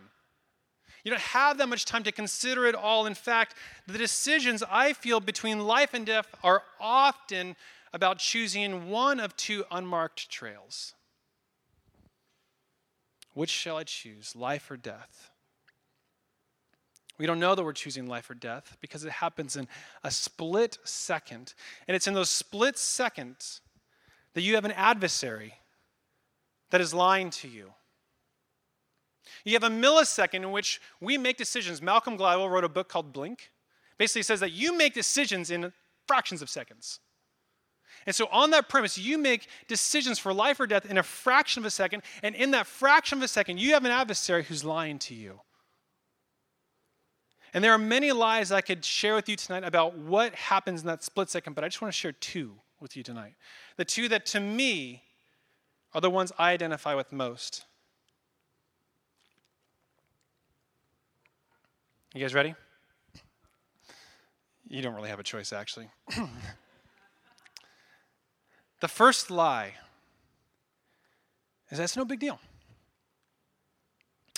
You 1.04 1.12
don't 1.12 1.22
have 1.22 1.58
that 1.58 1.70
much 1.70 1.86
time 1.86 2.04
to 2.04 2.12
consider 2.12 2.66
it 2.66 2.76
all. 2.76 3.06
In 3.06 3.16
fact, 3.16 3.56
the 3.88 3.98
decisions 3.98 4.64
I 4.70 4.94
feel 4.94 5.20
between 5.20 5.60
life 5.60 5.94
and 5.94 6.06
death 6.06 6.28
are 6.44 6.64
often 6.80 7.56
about 7.94 8.20
choosing 8.20 8.90
one 8.90 9.20
of 9.20 9.36
two 9.36 9.66
unmarked 9.72 10.30
trails. 10.30 10.94
Which 13.34 13.50
shall 13.50 13.78
I 13.78 13.84
choose, 13.84 14.36
life 14.36 14.70
or 14.70 14.78
death? 14.78 15.32
We 17.18 17.26
don't 17.26 17.40
know 17.40 17.54
that 17.54 17.64
we're 17.64 17.74
choosing 17.74 18.08
life 18.08 18.30
or 18.30 18.34
death 18.34 18.78
because 18.80 19.04
it 19.04 19.12
happens 19.12 19.58
in 19.58 19.68
a 20.04 20.10
split 20.10 20.78
second. 20.86 21.54
And 21.88 21.96
it's 21.96 22.08
in 22.08 22.14
those 22.14 22.30
split 22.30 22.78
seconds 22.78 23.62
that 24.34 24.42
you 24.42 24.56
have 24.56 24.66
an 24.66 24.72
adversary 24.72 25.56
that 26.72 26.80
is 26.80 26.94
lying 26.94 27.30
to 27.32 27.48
you. 27.48 27.74
You 29.44 29.54
have 29.54 29.64
a 29.64 29.70
millisecond 29.70 30.36
in 30.36 30.52
which 30.52 30.82
we 31.02 31.18
make 31.18 31.38
decisions. 31.38 31.82
Malcolm 31.82 32.18
Gladwell 32.18 32.50
wrote 32.50 32.64
a 32.64 32.70
book 32.70 32.88
called 32.88 33.12
Blink. 33.12 33.52
Basically 33.98 34.24
says 34.24 34.40
that 34.40 34.52
you 34.52 34.76
make 34.76 34.94
decisions 34.94 35.52
in 35.52 35.74
fractions 36.08 36.42
of 36.42 36.50
seconds. 36.50 37.00
And 38.06 38.16
so, 38.16 38.28
on 38.32 38.52
that 38.52 38.70
premise, 38.70 38.98
you 38.98 39.18
make 39.18 39.48
decisions 39.68 40.20
for 40.20 40.34
life 40.34 40.60
or 40.60 40.68
death 40.68 40.90
in 40.90 40.98
a 40.98 41.04
fraction 41.04 41.62
of 41.62 41.66
a 41.66 41.72
second, 41.72 42.04
and 42.24 42.36
in 42.36 42.52
that 42.52 42.68
fraction 42.68 43.18
of 43.18 43.24
a 43.24 43.28
second, 43.28 43.60
you 43.60 43.74
have 43.74 43.86
an 43.86 43.92
adversary 43.92 44.44
who's 44.44 44.64
lying 44.64 45.00
to 45.00 45.14
you. 45.14 45.40
And 47.54 47.64
there 47.64 47.74
are 47.74 47.80
many 47.80 48.12
lies 48.12 48.52
I 48.52 48.62
could 48.62 48.86
share 48.86 49.16
with 49.16 49.28
you 49.28 49.36
tonight 49.36 49.64
about 49.64 49.98
what 49.98 50.36
happens 50.36 50.82
in 50.82 50.88
that 50.88 51.04
split 51.04 51.30
second, 51.30 51.54
but 51.54 51.64
I 51.64 51.68
just 51.68 51.82
want 51.82 51.94
to 51.94 51.98
share 51.98 52.12
two 52.12 52.54
with 52.80 52.96
you 52.96 53.04
tonight. 53.04 53.34
The 53.78 53.86
two 53.86 54.08
that 54.10 54.26
to 54.28 54.40
me 54.40 55.04
are 55.94 56.02
the 56.02 56.10
ones 56.10 56.32
I 56.38 56.52
identify 56.52 56.94
with 56.94 57.12
most. 57.12 57.66
You 62.14 62.22
guys 62.22 62.34
ready? 62.34 62.56
You 64.68 64.82
don't 64.82 64.94
really 64.94 65.10
have 65.10 65.20
a 65.20 65.24
choice, 65.24 65.52
actually. 65.52 65.90
the 68.80 68.88
first 68.88 69.30
lie 69.30 69.74
is 71.70 71.78
that's 71.78 71.98
no 71.98 72.06
big 72.06 72.20
deal. 72.20 72.40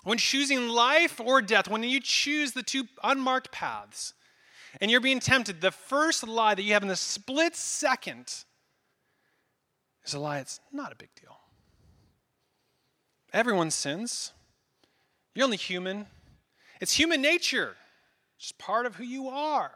When 0.03 0.17
choosing 0.17 0.67
life 0.67 1.19
or 1.19 1.41
death, 1.41 1.69
when 1.69 1.83
you 1.83 2.00
choose 2.00 2.53
the 2.53 2.63
two 2.63 2.86
unmarked 3.03 3.51
paths, 3.51 4.13
and 4.79 4.89
you're 4.89 5.01
being 5.01 5.19
tempted, 5.19 5.62
the 5.62 5.71
first 5.71 6.27
lie 6.27 6.55
that 6.55 6.63
you 6.63 6.74
have 6.74 6.81
in 6.81 6.88
the 6.88 6.95
split 6.95 7.55
second 7.55 8.33
is 10.03 10.13
a 10.13 10.19
lie 10.19 10.39
it's 10.39 10.60
not 10.71 10.91
a 10.91 10.95
big 10.95 11.10
deal. 11.19 11.38
Everyone 13.33 13.69
sins. 13.69 14.31
You're 15.36 15.45
only 15.45 15.57
human. 15.57 16.07
It's 16.81 16.93
human 16.93 17.21
nature, 17.21 17.75
it's 18.39 18.51
part 18.53 18.88
of 18.88 18.95
who 18.95 19.03
you 19.03 19.29
are. 19.29 19.71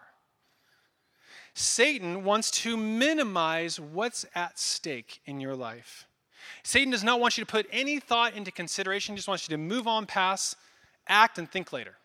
Satan 1.55 2.25
wants 2.25 2.51
to 2.51 2.75
minimize 2.75 3.79
what's 3.79 4.25
at 4.35 4.59
stake 4.59 5.21
in 5.25 5.39
your 5.39 5.55
life. 5.55 6.05
Satan 6.63 6.91
does 6.91 7.03
not 7.03 7.21
want 7.21 7.37
you 7.37 7.45
to 7.45 7.49
put 7.49 7.65
any 7.71 7.99
thought 7.99 8.35
into 8.35 8.51
consideration, 8.51 9.15
he 9.15 9.17
just 9.17 9.29
wants 9.29 9.47
you 9.47 9.55
to 9.55 9.57
move 9.57 9.87
on 9.87 10.05
past, 10.05 10.57
act, 11.07 11.37
and 11.37 11.49
think 11.49 11.71
later. 11.71 11.95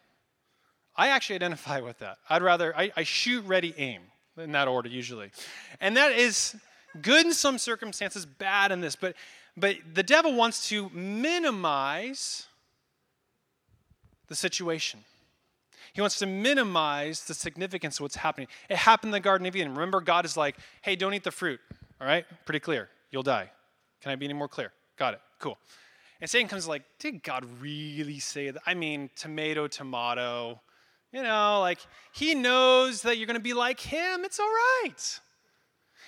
I 0.97 1.09
actually 1.09 1.37
identify 1.37 1.81
with 1.81 1.99
that. 1.99 2.19
I'd 2.29 2.43
rather, 2.43 2.77
I, 2.77 2.93
I 2.97 3.03
shoot, 3.03 3.45
ready, 3.45 3.75
aim 3.77 4.03
in 4.39 4.53
that 4.53 4.69
order 4.69 4.89
usually. 4.89 5.33
And 5.81 5.97
that 5.97 6.13
is 6.13 6.55
good 7.03 7.27
in 7.27 7.35
some 7.35 7.59
circumstances, 7.59 8.25
bad 8.25 8.71
in 8.71 8.81
this. 8.81 8.95
But, 8.95 9.17
but 9.57 9.77
the 9.95 10.05
devil 10.05 10.35
wants 10.35 10.69
to 10.69 10.91
minimize 10.91 12.47
the 14.29 14.37
situation. 14.37 15.01
He 15.93 16.01
wants 16.01 16.19
to 16.19 16.27
minimize 16.27 17.25
the 17.25 17.35
significance 17.35 17.97
of 17.97 18.03
what's 18.03 18.17
happening. 18.17 18.49
It 18.69 18.77
happened 18.77 19.09
in 19.09 19.13
the 19.13 19.21
Garden 19.21 19.47
of 19.47 19.57
Eden. 19.57 19.73
Remember, 19.73 20.01
God 20.01 20.25
is 20.25 20.37
like, 20.37 20.57
hey, 20.83 20.97
don't 20.97 21.15
eat 21.15 21.25
the 21.25 21.31
fruit. 21.31 21.61
All 22.01 22.07
right? 22.07 22.25
Pretty 22.45 22.61
clear. 22.61 22.89
You'll 23.11 23.23
die. 23.23 23.51
Can 24.01 24.13
I 24.13 24.17
be 24.17 24.25
any 24.27 24.35
more 24.35 24.49
clear? 24.49 24.73
Got 24.97 25.15
it. 25.15 25.21
Cool. 25.39 25.59
And 26.21 26.29
Satan 26.29 26.49
comes 26.49 26.69
like, 26.69 26.83
did 26.99 27.23
God 27.23 27.45
really 27.61 28.19
say 28.19 28.51
that? 28.51 28.63
I 28.67 28.75
mean, 28.75 29.11
tomato, 29.17 29.67
tomato. 29.67 30.61
You 31.13 31.23
know, 31.23 31.61
like, 31.61 31.81
he 32.13 32.35
knows 32.35 33.03
that 33.03 33.19
you're 33.19 33.27
going 33.27 33.35
to 33.35 33.43
be 33.43 33.55
like 33.55 33.81
him. 33.81 34.25
It's 34.25 34.39
all 34.39 34.47
right. 34.47 35.21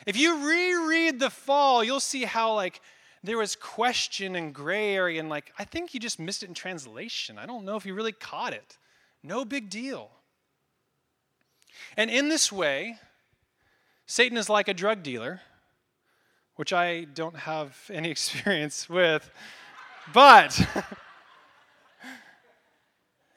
If 0.06 0.16
you 0.16 0.48
reread 0.48 1.18
the 1.18 1.30
fall, 1.30 1.82
you'll 1.82 2.00
see 2.00 2.24
how, 2.24 2.54
like, 2.54 2.80
there 3.24 3.38
was 3.38 3.54
question 3.54 4.34
and 4.34 4.52
gray 4.52 4.94
area, 4.96 5.20
and 5.20 5.28
like, 5.28 5.52
I 5.56 5.64
think 5.64 5.94
you 5.94 6.00
just 6.00 6.18
missed 6.18 6.42
it 6.42 6.48
in 6.48 6.54
translation. 6.54 7.38
I 7.38 7.46
don't 7.46 7.64
know 7.64 7.76
if 7.76 7.86
you 7.86 7.94
really 7.94 8.12
caught 8.12 8.52
it. 8.52 8.78
No 9.22 9.44
big 9.44 9.70
deal. 9.70 10.10
And 11.96 12.10
in 12.10 12.28
this 12.28 12.50
way, 12.50 12.98
Satan 14.06 14.36
is 14.36 14.48
like 14.48 14.68
a 14.68 14.74
drug 14.74 15.02
dealer, 15.02 15.40
which 16.56 16.72
I 16.72 17.04
don't 17.04 17.36
have 17.36 17.76
any 17.92 18.10
experience 18.10 18.88
with, 18.88 19.30
but 20.12 20.50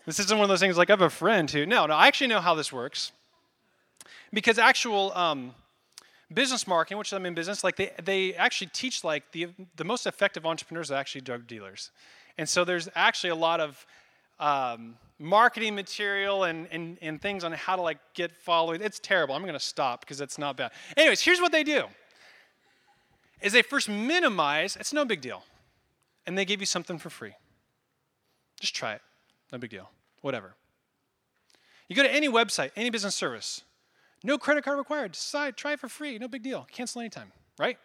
this 0.06 0.20
isn't 0.20 0.38
one 0.38 0.44
of 0.44 0.50
those 0.50 0.60
things 0.60 0.77
like 0.77 0.89
I 0.89 0.94
have 0.94 1.01
a 1.01 1.10
friend 1.10 1.50
who, 1.50 1.65
no, 1.65 1.86
no, 1.86 1.94
I 1.94 2.08
actually 2.08 2.27
know 2.27 2.42
how 2.42 2.56
this 2.56 2.74
works. 2.74 3.12
Because 4.34 4.58
actual 4.58 5.13
um, 5.13 5.54
business 6.34 6.68
marketing, 6.68 6.98
which 6.98 7.13
I'm 7.13 7.25
in 7.25 7.36
business, 7.36 7.63
like 7.63 7.75
they, 7.75 7.92
they 8.04 8.34
actually 8.34 8.68
teach 8.74 9.04
like 9.04 9.32
the, 9.32 9.48
the 9.75 9.84
most 9.84 10.08
effective 10.08 10.46
entrepreneurs 10.46 10.92
are 10.92 10.96
actually 10.96 11.22
drug 11.22 11.48
dealers. 11.48 11.92
And 12.38 12.50
so 12.50 12.65
there's 12.65 12.89
actually 12.96 13.30
a 13.30 13.36
lot 13.36 13.60
of 13.60 13.86
um, 14.39 14.96
marketing 15.20 15.75
material 15.75 16.44
and, 16.44 16.68
and, 16.72 16.98
and 17.01 17.22
things 17.22 17.44
on 17.44 17.51
how 17.54 17.75
to 17.75 17.82
like 17.82 17.98
get 18.13 18.32
following. 18.32 18.82
It's 18.82 19.00
terrible. 19.00 19.36
I'm 19.36 19.42
going 19.42 19.54
to 19.54 19.60
stop 19.60 20.01
because 20.01 20.22
it's 20.22 20.38
not 20.38 20.58
bad. 20.58 20.72
Anyways, 20.98 21.22
here's 21.22 21.39
what 21.39 21.51
they 21.51 21.63
do. 21.63 21.86
Is 23.42 23.54
they 23.54 23.62
first 23.62 23.89
minimize, 23.89 24.75
it's 24.75 24.94
no 24.94 25.06
big 25.06 25.22
deal. 25.22 25.44
And 26.25 26.38
they 26.38 26.46
give 26.46 26.60
you 26.60 26.65
something 26.65 26.98
for 26.98 27.10
free. 27.10 27.34
Just 28.60 28.75
try 28.75 28.94
it. 28.94 29.01
No 29.51 29.58
big 29.58 29.70
deal. 29.70 29.89
Whatever. 30.22 30.56
You 31.88 31.96
go 31.96 32.04
to 32.04 32.12
any 32.12 32.27
website, 32.27 32.72
any 32.75 32.89
business 32.89 33.13
service, 33.13 33.62
no 34.24 34.38
credit 34.39 34.63
card 34.63 34.77
required. 34.77 35.12
Decide, 35.12 35.56
try 35.56 35.74
it 35.74 35.80
for 35.80 35.88
free. 35.88 36.18
No 36.18 36.27
big 36.27 36.42
deal. 36.42 36.68
Cancel 36.72 37.01
anytime, 37.01 37.32
right? 37.60 37.77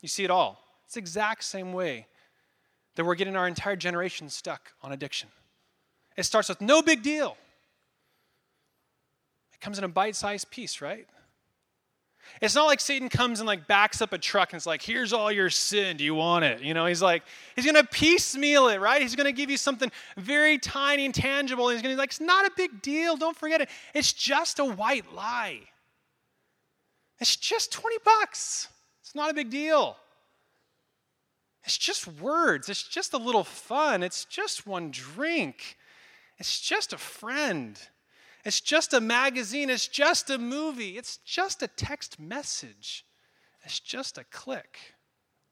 You 0.00 0.08
see 0.08 0.22
it 0.22 0.30
all. 0.30 0.62
It's 0.84 0.94
the 0.94 1.00
exact 1.00 1.42
same 1.42 1.72
way 1.72 2.06
that 2.94 3.04
we're 3.04 3.16
getting 3.16 3.36
our 3.36 3.48
entire 3.48 3.76
generation 3.76 4.28
stuck 4.30 4.72
on 4.82 4.92
addiction. 4.92 5.28
It 6.18 6.24
starts 6.24 6.48
with 6.48 6.60
no 6.60 6.82
big 6.82 7.04
deal. 7.04 7.36
It 9.52 9.60
comes 9.60 9.78
in 9.78 9.84
a 9.84 9.88
bite-sized 9.88 10.50
piece, 10.50 10.80
right? 10.80 11.06
It's 12.42 12.56
not 12.56 12.66
like 12.66 12.80
Satan 12.80 13.08
comes 13.08 13.38
and 13.38 13.46
like 13.46 13.68
backs 13.68 14.02
up 14.02 14.12
a 14.12 14.18
truck 14.18 14.52
and 14.52 14.58
it's 14.58 14.66
like, 14.66 14.82
here's 14.82 15.12
all 15.12 15.30
your 15.30 15.48
sin. 15.48 15.96
Do 15.96 16.02
you 16.02 16.16
want 16.16 16.44
it? 16.44 16.60
You 16.60 16.74
know, 16.74 16.86
he's 16.86 17.00
like, 17.00 17.22
he's 17.54 17.64
gonna 17.64 17.84
piecemeal 17.84 18.66
it, 18.66 18.80
right? 18.80 19.00
He's 19.00 19.14
gonna 19.14 19.30
give 19.30 19.48
you 19.48 19.56
something 19.56 19.92
very 20.16 20.58
tiny 20.58 21.04
and 21.04 21.14
tangible. 21.14 21.68
And 21.68 21.76
he's 21.76 21.82
gonna 21.82 21.94
be 21.94 21.98
like, 21.98 22.10
it's 22.10 22.20
not 22.20 22.44
a 22.44 22.50
big 22.56 22.82
deal. 22.82 23.16
Don't 23.16 23.36
forget 23.36 23.60
it. 23.60 23.68
It's 23.94 24.12
just 24.12 24.58
a 24.58 24.64
white 24.64 25.14
lie. 25.14 25.60
It's 27.20 27.36
just 27.36 27.70
20 27.70 27.96
bucks. 28.04 28.66
It's 29.02 29.14
not 29.14 29.30
a 29.30 29.34
big 29.34 29.50
deal. 29.50 29.96
It's 31.62 31.78
just 31.78 32.08
words. 32.20 32.68
It's 32.68 32.82
just 32.82 33.14
a 33.14 33.18
little 33.18 33.44
fun. 33.44 34.02
It's 34.02 34.24
just 34.24 34.66
one 34.66 34.90
drink. 34.90 35.77
It's 36.38 36.60
just 36.60 36.92
a 36.92 36.98
friend. 36.98 37.78
It's 38.44 38.60
just 38.60 38.94
a 38.94 39.00
magazine. 39.00 39.70
It's 39.70 39.88
just 39.88 40.30
a 40.30 40.38
movie. 40.38 40.96
It's 40.96 41.18
just 41.18 41.62
a 41.62 41.68
text 41.68 42.20
message. 42.20 43.04
It's 43.64 43.80
just 43.80 44.16
a 44.16 44.24
click. 44.24 44.78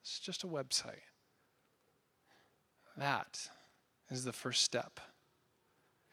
It's 0.02 0.20
just 0.20 0.44
a 0.44 0.46
website. 0.46 1.02
That 2.96 3.48
is 4.10 4.24
the 4.24 4.32
first 4.32 4.62
step. 4.62 5.00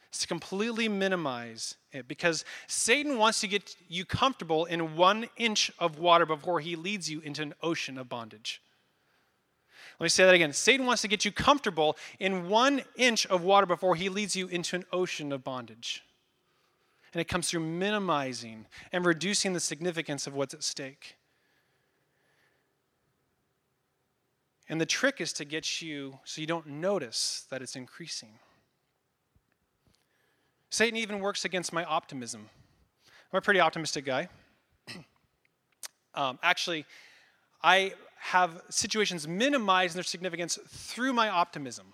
It's 0.09 0.21
to 0.21 0.27
completely 0.27 0.89
minimize 0.89 1.75
it 1.91 2.07
because 2.07 2.43
Satan 2.67 3.17
wants 3.17 3.39
to 3.41 3.47
get 3.47 3.75
you 3.87 4.05
comfortable 4.05 4.65
in 4.65 4.95
one 4.95 5.27
inch 5.37 5.71
of 5.79 5.97
water 5.99 6.25
before 6.25 6.59
he 6.59 6.75
leads 6.75 7.09
you 7.09 7.19
into 7.21 7.41
an 7.41 7.53
ocean 7.61 7.97
of 7.97 8.09
bondage. 8.09 8.61
Let 10.03 10.07
me 10.07 10.09
say 10.09 10.25
that 10.25 10.35
again. 10.35 10.51
Satan 10.51 10.85
wants 10.85 11.01
to 11.03 11.07
get 11.07 11.23
you 11.23 11.31
comfortable 11.31 11.95
in 12.19 12.49
one 12.49 12.81
inch 12.97 13.25
of 13.27 13.41
water 13.41 13.65
before 13.65 13.95
he 13.95 14.09
leads 14.09 14.35
you 14.35 14.47
into 14.47 14.75
an 14.75 14.83
ocean 14.91 15.31
of 15.31 15.45
bondage. 15.45 16.03
And 17.13 17.21
it 17.21 17.29
comes 17.29 17.49
through 17.49 17.61
minimizing 17.61 18.65
and 18.91 19.05
reducing 19.05 19.53
the 19.53 19.61
significance 19.61 20.27
of 20.27 20.35
what's 20.35 20.53
at 20.53 20.61
stake. 20.61 21.15
And 24.67 24.81
the 24.81 24.85
trick 24.85 25.21
is 25.21 25.31
to 25.31 25.45
get 25.45 25.81
you 25.81 26.19
so 26.25 26.41
you 26.41 26.47
don't 26.47 26.67
notice 26.67 27.45
that 27.49 27.61
it's 27.61 27.77
increasing. 27.77 28.39
Satan 30.69 30.97
even 30.97 31.21
works 31.21 31.45
against 31.45 31.71
my 31.71 31.85
optimism. 31.85 32.49
I'm 33.31 33.37
a 33.37 33.41
pretty 33.41 33.61
optimistic 33.61 34.03
guy. 34.03 34.27
um, 36.13 36.39
actually, 36.43 36.85
I 37.63 37.93
have 38.23 38.61
situations 38.69 39.27
minimize 39.27 39.93
their 39.93 40.03
significance 40.03 40.57
through 40.67 41.11
my 41.11 41.27
optimism. 41.27 41.93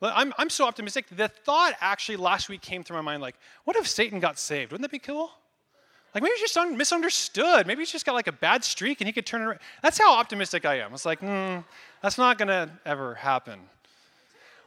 I'm, 0.00 0.32
I'm 0.38 0.48
so 0.48 0.66
optimistic. 0.66 1.06
The 1.14 1.28
thought 1.28 1.74
actually 1.80 2.16
last 2.16 2.48
week 2.48 2.62
came 2.62 2.82
through 2.82 2.96
my 2.96 3.02
mind 3.02 3.20
like, 3.22 3.36
what 3.64 3.76
if 3.76 3.86
Satan 3.86 4.18
got 4.18 4.38
saved? 4.38 4.72
Wouldn't 4.72 4.82
that 4.82 4.90
be 4.90 4.98
cool? 4.98 5.30
Like 6.14 6.22
maybe 6.22 6.32
he's 6.38 6.52
just 6.52 6.70
misunderstood. 6.70 7.66
Maybe 7.66 7.82
he's 7.82 7.92
just 7.92 8.06
got 8.06 8.14
like 8.14 8.28
a 8.28 8.32
bad 8.32 8.64
streak 8.64 9.00
and 9.02 9.06
he 9.06 9.12
could 9.12 9.26
turn 9.26 9.42
it 9.42 9.44
around. 9.44 9.60
That's 9.82 9.98
how 9.98 10.14
optimistic 10.14 10.64
I 10.64 10.78
am. 10.78 10.94
It's 10.94 11.04
like, 11.04 11.20
hmm, 11.20 11.58
that's 12.02 12.16
not 12.16 12.38
going 12.38 12.48
to 12.48 12.70
ever 12.86 13.14
happen. 13.14 13.60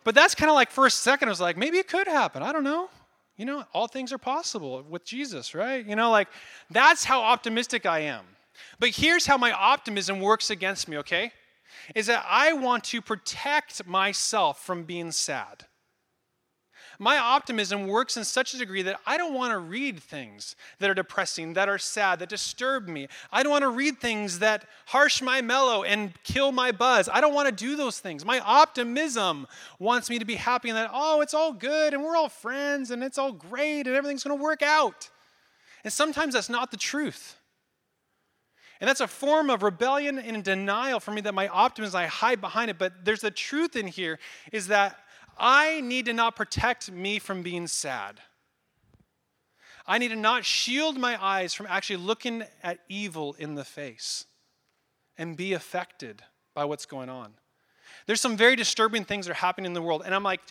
But 0.04 0.14
that's 0.14 0.36
kind 0.36 0.50
of 0.50 0.56
like 0.56 0.70
for 0.70 0.86
a 0.86 0.92
second, 0.92 1.30
I 1.30 1.32
was 1.32 1.42
like, 1.42 1.58
maybe 1.58 1.78
it 1.78 1.88
could 1.88 2.08
happen. 2.08 2.44
I 2.44 2.52
don't 2.52 2.64
know. 2.64 2.90
You 3.38 3.46
know, 3.46 3.66
all 3.74 3.88
things 3.88 4.14
are 4.14 4.18
possible 4.18 4.84
with 4.88 5.04
Jesus, 5.04 5.56
right? 5.56 5.86
You 5.86 5.96
know, 5.96 6.12
like 6.12 6.28
that's 6.70 7.04
how 7.04 7.22
optimistic 7.22 7.86
I 7.86 8.00
am. 8.02 8.26
But 8.80 8.90
here's 8.90 9.26
how 9.26 9.38
my 9.38 9.52
optimism 9.52 10.20
works 10.20 10.50
against 10.50 10.88
me, 10.88 10.98
okay? 10.98 11.32
Is 11.96 12.08
that 12.08 12.26
I 12.28 12.54
want 12.54 12.84
to 12.86 13.02
protect 13.02 13.86
myself 13.86 14.64
from 14.64 14.84
being 14.84 15.12
sad. 15.12 15.66
My 17.00 17.18
optimism 17.20 17.86
works 17.86 18.18
in 18.18 18.24
such 18.24 18.54
a 18.54 18.58
degree 18.58 18.82
that 18.82 19.00
I 19.06 19.18
don't 19.18 19.36
want 19.36 19.52
to 19.52 19.60
read 19.60 20.00
things 20.00 20.56
that 20.80 20.90
are 20.90 20.96
depressing, 20.96 21.54
that 21.54 21.70
are 21.70 21.78
sad, 21.78 22.20
that 22.20 22.30
disturb 22.30 22.88
me. 22.88 23.08
I 23.32 23.44
don't 23.44 23.52
want 23.52 23.64
to 23.64 23.70
read 23.70 24.00
things 24.00 24.40
that 24.40 24.66
harsh 24.88 25.22
my 25.22 25.42
mellow 25.42 25.84
and 25.84 26.12
kill 26.24 26.52
my 26.52 26.72
buzz. 26.72 27.08
I 27.12 27.22
don't 27.22 27.36
want 27.36 27.50
to 27.50 27.54
do 27.54 27.76
those 27.76 28.00
things. 28.00 28.26
My 28.26 28.40
optimism 28.40 29.46
wants 29.78 30.10
me 30.10 30.18
to 30.18 30.26
be 30.26 30.36
happy 30.36 30.70
and 30.70 30.78
that, 30.78 30.90
oh, 30.92 31.22
it's 31.22 31.36
all 31.36 31.54
good 31.54 31.94
and 31.94 32.04
we're 32.04 32.16
all 32.16 32.30
friends 32.30 32.90
and 32.90 33.04
it's 33.04 33.20
all 33.20 33.32
great 33.32 33.86
and 33.86 33.96
everything's 33.96 34.24
going 34.24 34.38
to 34.38 34.44
work 34.44 34.64
out. 34.64 35.10
And 35.84 35.94
sometimes 35.94 36.34
that's 36.34 36.50
not 36.50 36.72
the 36.72 36.78
truth. 36.78 37.38
And 38.80 38.88
that's 38.88 39.02
a 39.02 39.08
form 39.08 39.50
of 39.50 39.64
rebellion 39.64 40.20
and 40.20 40.44
denial 40.44 41.00
for 41.00 41.12
me 41.12 41.22
that 41.22 41.34
my 41.34 41.48
optimism, 41.48 42.00
I 42.00 42.06
hide 42.06 42.42
behind 42.42 42.70
it. 42.70 42.78
But 42.78 43.06
there's 43.06 43.24
a 43.24 43.32
truth 43.32 43.76
in 43.76 43.88
here 43.88 44.20
is 44.52 44.68
that 44.68 45.00
I 45.38 45.82
need 45.82 46.06
to 46.06 46.14
not 46.14 46.36
protect 46.36 46.92
me 46.92 47.20
from 47.20 47.42
being 47.42 47.68
sad. 47.68 48.20
I 49.86 49.98
need 49.98 50.10
to 50.10 50.16
not 50.16 50.46
shield 50.46 50.98
my 50.98 51.24
eyes 51.24 51.54
from 51.54 51.66
actually 51.68 51.98
looking 51.98 52.44
at 52.62 52.80
evil 52.90 53.36
in 53.40 53.56
the 53.56 53.64
face 53.64 54.26
and 55.18 55.38
be 55.38 55.54
affected 55.54 56.22
by 56.54 56.66
what's 56.66 56.86
going 56.86 57.10
on. 57.10 57.34
There's 58.06 58.22
some 58.22 58.38
very 58.38 58.56
disturbing 58.56 59.06
things 59.06 59.26
that 59.26 59.32
are 59.32 59.36
happening 59.36 59.68
in 59.68 59.74
the 59.74 59.82
world. 59.82 60.04
And 60.06 60.14
I'm 60.14 60.24
like, 60.24 60.42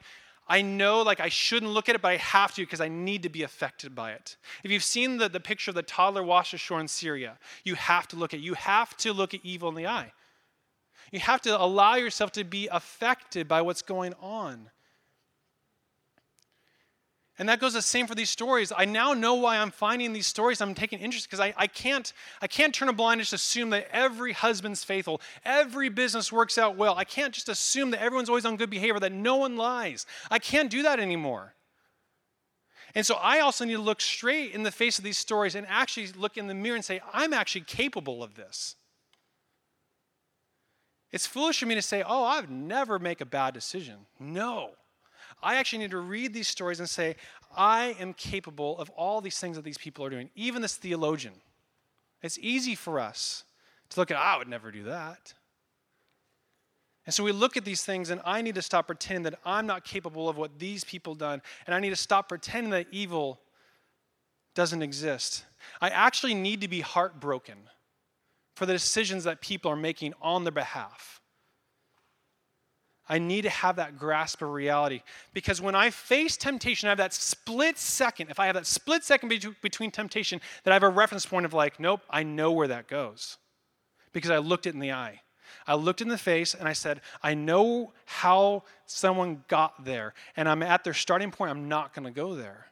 I 0.48 0.62
know 0.62 1.02
like 1.02 1.20
I 1.20 1.28
shouldn't 1.28 1.72
look 1.72 1.88
at 1.88 1.96
it, 1.96 2.02
but 2.02 2.12
I 2.12 2.16
have 2.16 2.54
to 2.54 2.62
because 2.62 2.80
I 2.80 2.88
need 2.88 3.24
to 3.24 3.28
be 3.28 3.42
affected 3.42 3.94
by 3.94 4.12
it. 4.12 4.36
If 4.62 4.70
you've 4.70 4.84
seen 4.84 5.16
the, 5.18 5.28
the 5.28 5.40
picture 5.40 5.70
of 5.70 5.74
the 5.74 5.82
toddler 5.82 6.22
washed 6.22 6.54
ashore 6.54 6.80
in 6.80 6.88
Syria, 6.88 7.38
you 7.64 7.74
have 7.74 8.06
to 8.08 8.16
look 8.16 8.32
at 8.32 8.40
it. 8.40 8.42
you 8.44 8.54
have 8.54 8.96
to 8.98 9.12
look 9.12 9.34
at 9.34 9.40
evil 9.42 9.68
in 9.68 9.74
the 9.74 9.86
eye. 9.86 10.12
You 11.10 11.20
have 11.20 11.40
to 11.42 11.60
allow 11.60 11.94
yourself 11.94 12.32
to 12.32 12.44
be 12.44 12.68
affected 12.70 13.48
by 13.48 13.62
what's 13.62 13.82
going 13.82 14.14
on. 14.20 14.70
And 17.38 17.48
that 17.50 17.60
goes 17.60 17.74
the 17.74 17.82
same 17.82 18.06
for 18.06 18.14
these 18.14 18.30
stories. 18.30 18.72
I 18.74 18.86
now 18.86 19.12
know 19.12 19.34
why 19.34 19.58
I'm 19.58 19.70
finding 19.70 20.14
these 20.14 20.26
stories. 20.26 20.62
I'm 20.62 20.74
taking 20.74 21.00
interest 21.00 21.26
because 21.26 21.40
I, 21.40 21.52
I, 21.56 21.66
can't, 21.66 22.10
I 22.40 22.46
can't 22.46 22.74
turn 22.74 22.88
a 22.88 22.94
blind 22.94 23.20
just 23.20 23.34
assume 23.34 23.70
that 23.70 23.88
every 23.92 24.32
husband's 24.32 24.82
faithful, 24.84 25.20
every 25.44 25.90
business 25.90 26.32
works 26.32 26.56
out 26.56 26.76
well. 26.76 26.94
I 26.96 27.04
can't 27.04 27.34
just 27.34 27.50
assume 27.50 27.90
that 27.90 28.02
everyone's 28.02 28.30
always 28.30 28.46
on 28.46 28.56
good 28.56 28.70
behavior, 28.70 28.98
that 29.00 29.12
no 29.12 29.36
one 29.36 29.56
lies. 29.56 30.06
I 30.30 30.38
can't 30.38 30.70
do 30.70 30.82
that 30.84 30.98
anymore. 30.98 31.54
And 32.94 33.04
so 33.04 33.16
I 33.16 33.40
also 33.40 33.66
need 33.66 33.74
to 33.74 33.82
look 33.82 34.00
straight 34.00 34.52
in 34.52 34.62
the 34.62 34.70
face 34.70 34.96
of 34.96 35.04
these 35.04 35.18
stories 35.18 35.54
and 35.54 35.66
actually 35.68 36.08
look 36.16 36.38
in 36.38 36.46
the 36.46 36.54
mirror 36.54 36.76
and 36.76 36.84
say, 36.84 37.02
I'm 37.12 37.34
actually 37.34 37.60
capable 37.62 38.22
of 38.22 38.34
this. 38.34 38.76
It's 41.12 41.26
foolish 41.26 41.60
for 41.60 41.66
me 41.66 41.74
to 41.74 41.82
say, 41.82 42.02
oh, 42.06 42.24
I'd 42.24 42.50
never 42.50 42.98
make 42.98 43.20
a 43.20 43.26
bad 43.26 43.52
decision. 43.52 44.06
No. 44.18 44.70
I 45.42 45.56
actually 45.56 45.80
need 45.80 45.90
to 45.90 45.98
read 45.98 46.32
these 46.32 46.48
stories 46.48 46.80
and 46.80 46.88
say, 46.88 47.16
I 47.56 47.96
am 48.00 48.14
capable 48.14 48.78
of 48.78 48.90
all 48.90 49.20
these 49.20 49.38
things 49.38 49.56
that 49.56 49.64
these 49.64 49.78
people 49.78 50.04
are 50.04 50.10
doing, 50.10 50.30
even 50.34 50.62
this 50.62 50.76
theologian. 50.76 51.34
It's 52.22 52.38
easy 52.38 52.74
for 52.74 52.98
us 52.98 53.44
to 53.90 54.00
look 54.00 54.10
at, 54.10 54.16
I 54.16 54.36
would 54.36 54.48
never 54.48 54.70
do 54.70 54.84
that. 54.84 55.34
And 57.04 57.14
so 57.14 57.22
we 57.22 57.30
look 57.30 57.56
at 57.56 57.64
these 57.64 57.84
things, 57.84 58.10
and 58.10 58.20
I 58.24 58.42
need 58.42 58.56
to 58.56 58.62
stop 58.62 58.88
pretending 58.88 59.22
that 59.24 59.38
I'm 59.44 59.66
not 59.66 59.84
capable 59.84 60.28
of 60.28 60.36
what 60.36 60.58
these 60.58 60.82
people 60.82 61.14
done, 61.14 61.40
and 61.66 61.74
I 61.74 61.78
need 61.78 61.90
to 61.90 61.96
stop 61.96 62.28
pretending 62.28 62.70
that 62.70 62.88
evil 62.90 63.40
doesn't 64.56 64.82
exist. 64.82 65.44
I 65.80 65.90
actually 65.90 66.34
need 66.34 66.62
to 66.62 66.68
be 66.68 66.80
heartbroken 66.80 67.58
for 68.56 68.66
the 68.66 68.72
decisions 68.72 69.24
that 69.24 69.40
people 69.40 69.70
are 69.70 69.76
making 69.76 70.14
on 70.20 70.42
their 70.42 70.52
behalf. 70.52 71.20
I 73.08 73.18
need 73.18 73.42
to 73.42 73.50
have 73.50 73.76
that 73.76 73.98
grasp 73.98 74.42
of 74.42 74.50
reality. 74.50 75.02
Because 75.32 75.60
when 75.60 75.74
I 75.74 75.90
face 75.90 76.36
temptation, 76.36 76.88
I 76.88 76.90
have 76.90 76.98
that 76.98 77.14
split 77.14 77.78
second. 77.78 78.30
If 78.30 78.40
I 78.40 78.46
have 78.46 78.54
that 78.54 78.66
split 78.66 79.04
second 79.04 79.28
between 79.62 79.90
temptation, 79.90 80.40
that 80.64 80.72
I 80.72 80.74
have 80.74 80.82
a 80.82 80.88
reference 80.88 81.24
point 81.24 81.46
of 81.46 81.54
like, 81.54 81.78
nope, 81.78 82.00
I 82.10 82.22
know 82.22 82.52
where 82.52 82.68
that 82.68 82.88
goes. 82.88 83.38
Because 84.12 84.30
I 84.30 84.38
looked 84.38 84.66
it 84.66 84.74
in 84.74 84.80
the 84.80 84.92
eye. 84.92 85.20
I 85.66 85.74
looked 85.74 86.00
in 86.00 86.08
the 86.08 86.18
face 86.18 86.54
and 86.54 86.68
I 86.68 86.72
said, 86.72 87.00
I 87.22 87.34
know 87.34 87.92
how 88.04 88.64
someone 88.86 89.44
got 89.48 89.84
there. 89.84 90.14
And 90.36 90.48
I'm 90.48 90.62
at 90.62 90.84
their 90.84 90.94
starting 90.94 91.30
point. 91.30 91.50
I'm 91.50 91.68
not 91.68 91.94
going 91.94 92.04
to 92.04 92.10
go 92.10 92.34
there. 92.34 92.66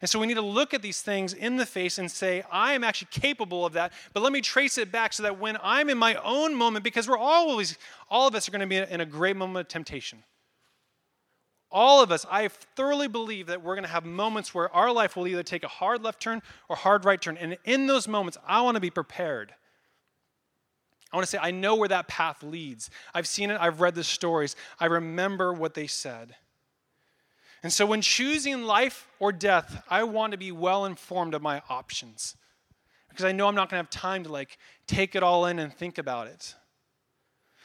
And 0.00 0.08
so 0.08 0.18
we 0.18 0.26
need 0.26 0.34
to 0.34 0.42
look 0.42 0.74
at 0.74 0.82
these 0.82 1.02
things 1.02 1.32
in 1.32 1.56
the 1.56 1.66
face 1.66 1.98
and 1.98 2.10
say, 2.10 2.42
I 2.50 2.74
am 2.74 2.84
actually 2.84 3.08
capable 3.10 3.64
of 3.66 3.72
that, 3.74 3.92
but 4.12 4.22
let 4.22 4.32
me 4.32 4.40
trace 4.40 4.78
it 4.78 4.92
back 4.92 5.12
so 5.12 5.22
that 5.22 5.38
when 5.38 5.56
I'm 5.62 5.90
in 5.90 5.98
my 5.98 6.14
own 6.16 6.54
moment, 6.54 6.84
because 6.84 7.08
we're 7.08 7.18
always, 7.18 7.78
all 8.10 8.28
of 8.28 8.34
us 8.34 8.48
are 8.48 8.52
going 8.52 8.60
to 8.60 8.66
be 8.66 8.76
in 8.76 9.00
a 9.00 9.06
great 9.06 9.36
moment 9.36 9.66
of 9.66 9.68
temptation. 9.68 10.24
All 11.70 12.02
of 12.02 12.12
us, 12.12 12.26
I 12.30 12.48
thoroughly 12.48 13.08
believe 13.08 13.46
that 13.46 13.62
we're 13.62 13.74
going 13.74 13.84
to 13.84 13.90
have 13.90 14.04
moments 14.04 14.54
where 14.54 14.70
our 14.74 14.92
life 14.92 15.16
will 15.16 15.26
either 15.26 15.42
take 15.42 15.64
a 15.64 15.68
hard 15.68 16.02
left 16.02 16.20
turn 16.20 16.42
or 16.68 16.76
hard 16.76 17.06
right 17.06 17.20
turn. 17.20 17.38
And 17.38 17.56
in 17.64 17.86
those 17.86 18.06
moments, 18.06 18.36
I 18.46 18.60
want 18.60 18.74
to 18.74 18.80
be 18.80 18.90
prepared. 18.90 19.54
I 21.12 21.16
want 21.16 21.24
to 21.24 21.30
say, 21.30 21.38
I 21.40 21.50
know 21.50 21.74
where 21.74 21.88
that 21.88 22.08
path 22.08 22.42
leads. 22.42 22.90
I've 23.14 23.26
seen 23.26 23.50
it, 23.50 23.58
I've 23.60 23.80
read 23.80 23.94
the 23.94 24.04
stories, 24.04 24.56
I 24.80 24.86
remember 24.86 25.52
what 25.52 25.74
they 25.74 25.86
said. 25.86 26.34
And 27.62 27.72
so, 27.72 27.86
when 27.86 28.00
choosing 28.00 28.64
life 28.64 29.08
or 29.20 29.32
death, 29.32 29.84
I 29.88 30.02
want 30.04 30.32
to 30.32 30.38
be 30.38 30.50
well 30.50 30.84
informed 30.84 31.34
of 31.34 31.42
my 31.42 31.62
options 31.68 32.36
because 33.08 33.24
I 33.24 33.32
know 33.32 33.46
I'm 33.46 33.54
not 33.54 33.70
going 33.70 33.78
to 33.78 33.84
have 33.84 33.90
time 33.90 34.24
to 34.24 34.32
like 34.32 34.58
take 34.86 35.14
it 35.14 35.22
all 35.22 35.46
in 35.46 35.58
and 35.58 35.72
think 35.72 35.98
about 35.98 36.26
it. 36.26 36.54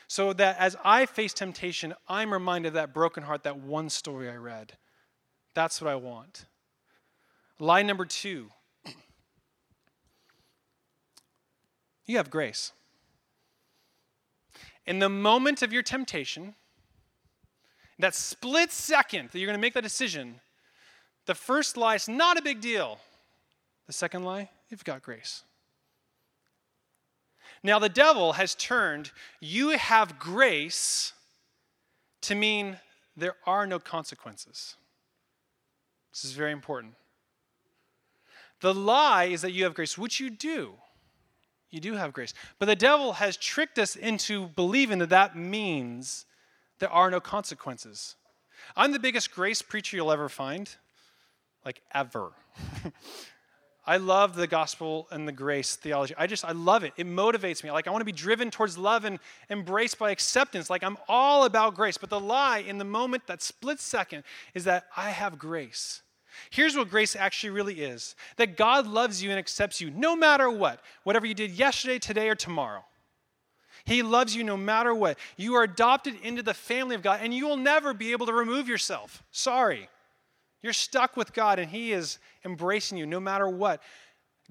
So 0.08 0.34
that 0.34 0.58
as 0.60 0.76
I 0.84 1.06
face 1.06 1.34
temptation, 1.34 1.94
I'm 2.08 2.32
reminded 2.32 2.70
of 2.70 2.74
that 2.76 2.94
broken 2.94 3.24
heart, 3.24 3.44
that 3.44 3.60
one 3.60 3.90
story 3.90 4.30
I 4.30 4.36
read. 4.36 4.74
That's 5.54 5.82
what 5.82 5.90
I 5.90 5.96
want. 5.96 6.46
Lie 7.60 7.82
number 7.82 8.06
two 8.06 8.52
you 12.08 12.18
have 12.18 12.32
grace. 12.32 12.72
In 14.86 15.00
the 15.00 15.10
moment 15.10 15.62
of 15.62 15.74
your 15.74 15.84
temptation, 15.84 16.56
that 18.00 18.16
split 18.16 18.72
second 18.72 19.30
that 19.32 19.40
you're 19.40 19.48
going 19.48 19.58
to 19.58 19.62
make 19.62 19.74
that 19.74 19.84
decision, 19.84 20.40
the 21.26 21.36
first 21.36 21.78
lie 21.78 21.96
is 21.96 22.08
not 22.08 22.38
a 22.38 22.42
big 22.42 22.62
deal. 22.62 23.00
The 23.88 23.94
second 23.94 24.24
lie, 24.24 24.50
you've 24.70 24.84
got 24.84 25.02
grace. 25.02 25.44
Now, 27.64 27.80
the 27.80 27.90
devil 27.90 28.34
has 28.34 28.56
turned 28.56 29.12
you 29.40 29.70
have 29.70 30.20
grace 30.20 31.14
to 32.22 32.36
mean 32.36 32.78
there 33.16 33.36
are 33.46 33.66
no 33.66 33.80
consequences. 33.80 34.76
This 36.12 36.24
is 36.24 36.32
very 36.32 36.52
important. 36.52 36.94
The 38.62 38.74
lie 38.74 39.26
is 39.26 39.42
that 39.42 39.52
you 39.52 39.64
have 39.64 39.74
grace, 39.74 39.98
which 39.98 40.20
you 40.20 40.30
do. 40.30 40.74
You 41.70 41.80
do 41.80 41.94
have 41.94 42.14
grace. 42.14 42.34
But 42.60 42.68
the 42.68 42.76
devil 42.76 43.14
has 43.14 43.38
tricked 43.38 43.78
us 43.78 43.96
into 43.96 44.48
believing 44.48 45.00
that 45.00 45.10
that 45.10 45.36
means 45.36 46.26
there 46.80 46.92
are 46.92 47.10
no 47.10 47.20
consequences. 47.20 48.16
I'm 48.76 48.92
the 48.92 49.00
biggest 49.00 49.32
grace 49.32 49.62
preacher 49.62 49.98
you'll 49.98 50.12
ever 50.12 50.30
find, 50.30 50.70
like 51.66 51.82
ever. 51.94 52.32
I 53.88 53.98
love 53.98 54.36
the 54.36 54.48
gospel 54.48 55.08
and 55.12 55.26
the 55.26 55.32
grace 55.32 55.78
theology. 55.78 56.14
I 56.18 56.28
just, 56.28 56.44
I 56.44 56.52
love 56.52 56.84
it. 56.84 56.92
It 56.98 57.08
motivates 57.08 57.64
me. 57.64 57.72
Like, 57.72 57.88
I 57.88 57.92
want 57.92 58.02
to 58.02 58.06
be 58.06 58.12
driven 58.12 58.52
towards 58.52 58.78
love 58.78 59.06
and 59.06 59.18
embraced 59.50 59.98
by 59.98 60.12
acceptance. 60.12 60.70
Like, 60.70 60.84
I'm 60.84 60.98
all 61.08 61.46
about 61.46 61.74
grace. 61.74 61.98
But 61.98 62.10
the 62.10 62.20
lie 62.20 62.60
in 62.60 62.80
the 62.80 62.84
moment, 62.84 63.28
that 63.28 63.42
split 63.42 63.80
second, 63.80 64.26
is 64.54 64.66
that 64.66 64.88
I 64.98 65.12
have 65.12 65.40
grace. 65.40 66.02
Here's 66.50 66.76
what 66.76 66.90
grace 66.90 67.16
actually 67.16 67.52
really 67.52 67.82
is 67.82 68.16
that 68.36 68.58
God 68.58 68.88
loves 68.88 69.24
you 69.24 69.30
and 69.30 69.40
accepts 69.40 69.80
you 69.80 69.90
no 69.90 70.18
matter 70.18 70.50
what, 70.50 70.82
whatever 71.04 71.26
you 71.26 71.34
did 71.34 71.52
yesterday, 71.52 71.98
today, 71.98 72.28
or 72.28 72.36
tomorrow. 72.36 72.84
He 73.88 74.04
loves 74.04 74.36
you 74.36 74.44
no 74.44 74.58
matter 74.58 74.94
what. 74.94 75.18
You 75.38 75.56
are 75.56 75.64
adopted 75.64 76.16
into 76.22 76.44
the 76.44 76.54
family 76.54 76.94
of 76.94 77.02
God, 77.02 77.22
and 77.24 77.34
you 77.34 77.48
will 77.48 77.56
never 77.56 77.94
be 77.94 78.12
able 78.12 78.26
to 78.26 78.34
remove 78.34 78.68
yourself. 78.68 79.24
Sorry. 79.32 79.88
You're 80.62 80.74
stuck 80.74 81.16
with 81.16 81.34
God, 81.34 81.58
and 81.58 81.72
He 81.72 81.94
is 81.94 82.20
embracing 82.44 82.98
you 82.98 83.06
no 83.06 83.22
matter 83.22 83.48
what. 83.48 83.82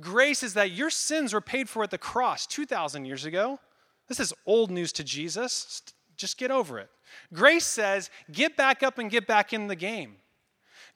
Grace 0.01 0.43
is 0.43 0.55
that 0.55 0.71
your 0.71 0.89
sins 0.89 1.35
were 1.35 1.43
paid 1.43 1.69
for 1.69 1.83
at 1.83 1.91
the 1.91 1.99
cross 1.99 2.47
2,000 2.47 3.05
years 3.05 3.27
ago. 3.27 3.61
This 4.09 4.21
is 4.21 4.33
old 4.47 4.71
news 4.71 4.91
to 4.93 5.05
Jesus. 5.05 5.83
Just 6.17 6.39
get 6.39 6.51
over 6.51 6.79
it. 6.79 6.89
Grace 7.35 7.67
says, 7.67 8.09
get 8.33 8.57
back 8.57 8.83
up 8.83 8.97
and 8.97 9.11
get 9.11 9.27
back 9.27 9.53
in 9.53 9.67
the 9.67 9.77
game. 9.77 10.17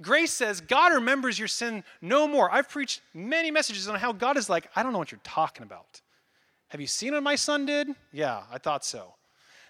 Grace 0.00 0.32
says, 0.32 0.62
God 0.62 0.94
remembers 0.94 1.38
your 1.38 1.48
sin 1.48 1.84
no 2.00 2.26
more. 2.26 2.50
I've 2.50 2.70
preached 2.70 3.02
many 3.12 3.50
messages 3.50 3.86
on 3.86 3.96
how 3.96 4.12
God 4.12 4.38
is 4.38 4.48
like, 4.48 4.70
I 4.74 4.82
don't 4.82 4.92
know 4.92 4.98
what 4.98 5.12
you're 5.12 5.20
talking 5.24 5.62
about. 5.62 6.00
Have 6.70 6.80
you 6.80 6.86
seen 6.86 7.12
what 7.12 7.22
my 7.22 7.36
son 7.36 7.66
did? 7.66 7.88
Yeah, 8.12 8.42
I 8.50 8.58
thought 8.58 8.84
so. 8.84 9.14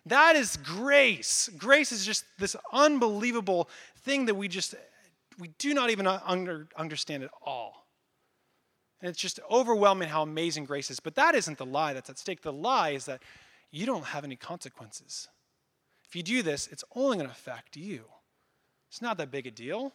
That 0.07 0.37
is 0.37 0.57
grace. 0.59 1.51
Grace 1.59 1.93
is 1.93 2.07
just 2.07 2.25
this 2.39 2.57
unbelievable 2.73 3.69
thing 3.99 4.27
that 4.27 4.35
we 4.35 4.49
just 4.49 4.75
we 5.39 5.49
do 5.59 5.73
not 5.73 5.91
even 5.91 6.07
under, 6.07 6.69
understand 6.77 7.23
at 7.23 7.31
all. 7.45 7.87
And 9.01 9.09
it's 9.09 9.19
just 9.19 9.41
overwhelming 9.51 10.11
how 10.11 10.23
amazing 10.23 10.67
grace 10.67 10.91
is. 10.91 11.01
But 11.01 11.15
that 11.15 11.35
isn't 11.35 11.57
the 11.57 11.65
lie 11.65 11.95
that's 11.95 12.11
at 12.11 12.19
stake. 12.19 12.43
The 12.43 12.53
lie 12.53 12.91
is 12.91 13.07
that 13.07 13.23
you 13.71 13.87
don't 13.87 14.05
have 14.05 14.25
any 14.25 14.37
consequences. 14.37 15.29
If 16.07 16.15
you 16.15 16.23
do 16.23 16.43
this, 16.43 16.67
it's 16.67 16.85
only 16.95 17.17
going 17.17 17.29
to 17.29 17.33
affect 17.33 17.77
you. 17.77 18.05
It's 18.91 19.01
not 19.01 19.17
that 19.17 19.31
big 19.31 19.47
a 19.47 19.51
deal. 19.51 19.93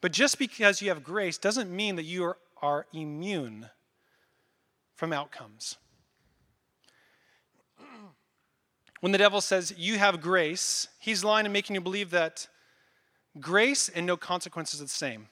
But 0.00 0.12
just 0.12 0.38
because 0.38 0.80
you 0.80 0.88
have 0.88 1.04
grace 1.04 1.36
doesn't 1.36 1.70
mean 1.70 1.96
that 1.96 2.04
you 2.04 2.24
are, 2.24 2.38
are 2.62 2.86
immune 2.94 3.68
from 5.00 5.14
outcomes. 5.14 5.78
When 9.00 9.12
the 9.12 9.18
devil 9.18 9.40
says, 9.40 9.72
You 9.78 9.96
have 9.96 10.20
grace, 10.20 10.88
he's 10.98 11.24
lying 11.24 11.46
and 11.46 11.54
making 11.54 11.74
you 11.74 11.80
believe 11.80 12.10
that 12.10 12.46
grace 13.40 13.88
and 13.88 14.04
no 14.06 14.18
consequences 14.18 14.78
are 14.78 14.84
the 14.84 14.90
same, 14.90 15.28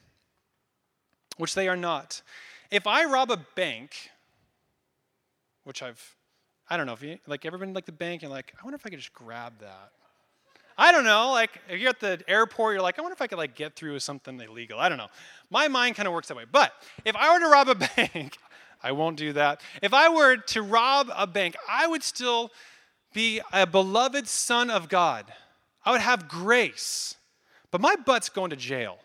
which 1.37 1.55
they 1.55 1.69
are 1.69 1.77
not. 1.77 2.23
If 2.71 2.87
I 2.87 3.05
rob 3.05 3.31
a 3.31 3.37
bank, 3.57 4.11
which 5.65 5.83
I've, 5.83 6.17
I 6.71 6.79
don't 6.79 6.87
know 6.87 6.95
if 6.95 7.03
you, 7.03 7.19
like, 7.27 7.45
ever 7.45 7.59
been 7.59 7.75
like 7.75 7.85
the 7.85 7.93
bank 7.93 8.23
and 8.23 8.31
like, 8.33 8.55
I 8.59 8.65
wonder 8.65 8.77
if 8.77 8.87
I 8.87 8.89
could 8.89 9.01
just 9.01 9.13
grab 9.13 9.53
that. 9.61 9.91
I 10.79 10.93
don't 10.93 11.05
know, 11.05 11.33
like, 11.33 11.61
if 11.69 11.79
you're 11.79 11.91
at 11.91 12.01
the 12.01 12.23
airport, 12.27 12.73
you're 12.73 12.83
like, 12.83 12.99
I 12.99 13.03
wonder 13.03 13.13
if 13.13 13.21
I 13.21 13.27
could, 13.27 13.37
like, 13.37 13.55
get 13.55 13.77
through 13.77 13.95
with 13.95 14.03
something 14.03 14.41
illegal. 14.41 14.79
I 14.79 14.89
don't 14.89 14.97
know. 14.97 15.09
My 15.51 15.69
mind 15.69 15.97
kind 15.97 16.07
of 16.07 16.15
works 16.15 16.29
that 16.29 16.37
way. 16.37 16.45
But 16.51 16.73
if 17.05 17.17
I 17.17 17.35
were 17.35 17.41
to 17.41 17.49
rob 17.49 17.69
a 17.69 17.75
bank, 17.97 18.39
I 18.83 18.93
won't 18.93 19.17
do 19.17 19.33
that. 19.33 19.61
If 19.83 19.93
I 19.93 20.09
were 20.09 20.37
to 20.37 20.63
rob 20.63 21.11
a 21.15 21.27
bank, 21.27 21.57
I 21.69 21.87
would 21.87 22.03
still 22.03 22.51
be 23.13 23.41
a 23.53 23.67
beloved 23.67 24.29
son 24.29 24.71
of 24.71 24.89
God. 24.89 25.25
I 25.85 25.93
would 25.93 26.01
have 26.01 26.29
grace, 26.29 27.17
but 27.71 27.81
my 27.81 27.97
butt's 27.97 28.29
going 28.29 28.51
to 28.51 28.57
jail. 28.57 28.99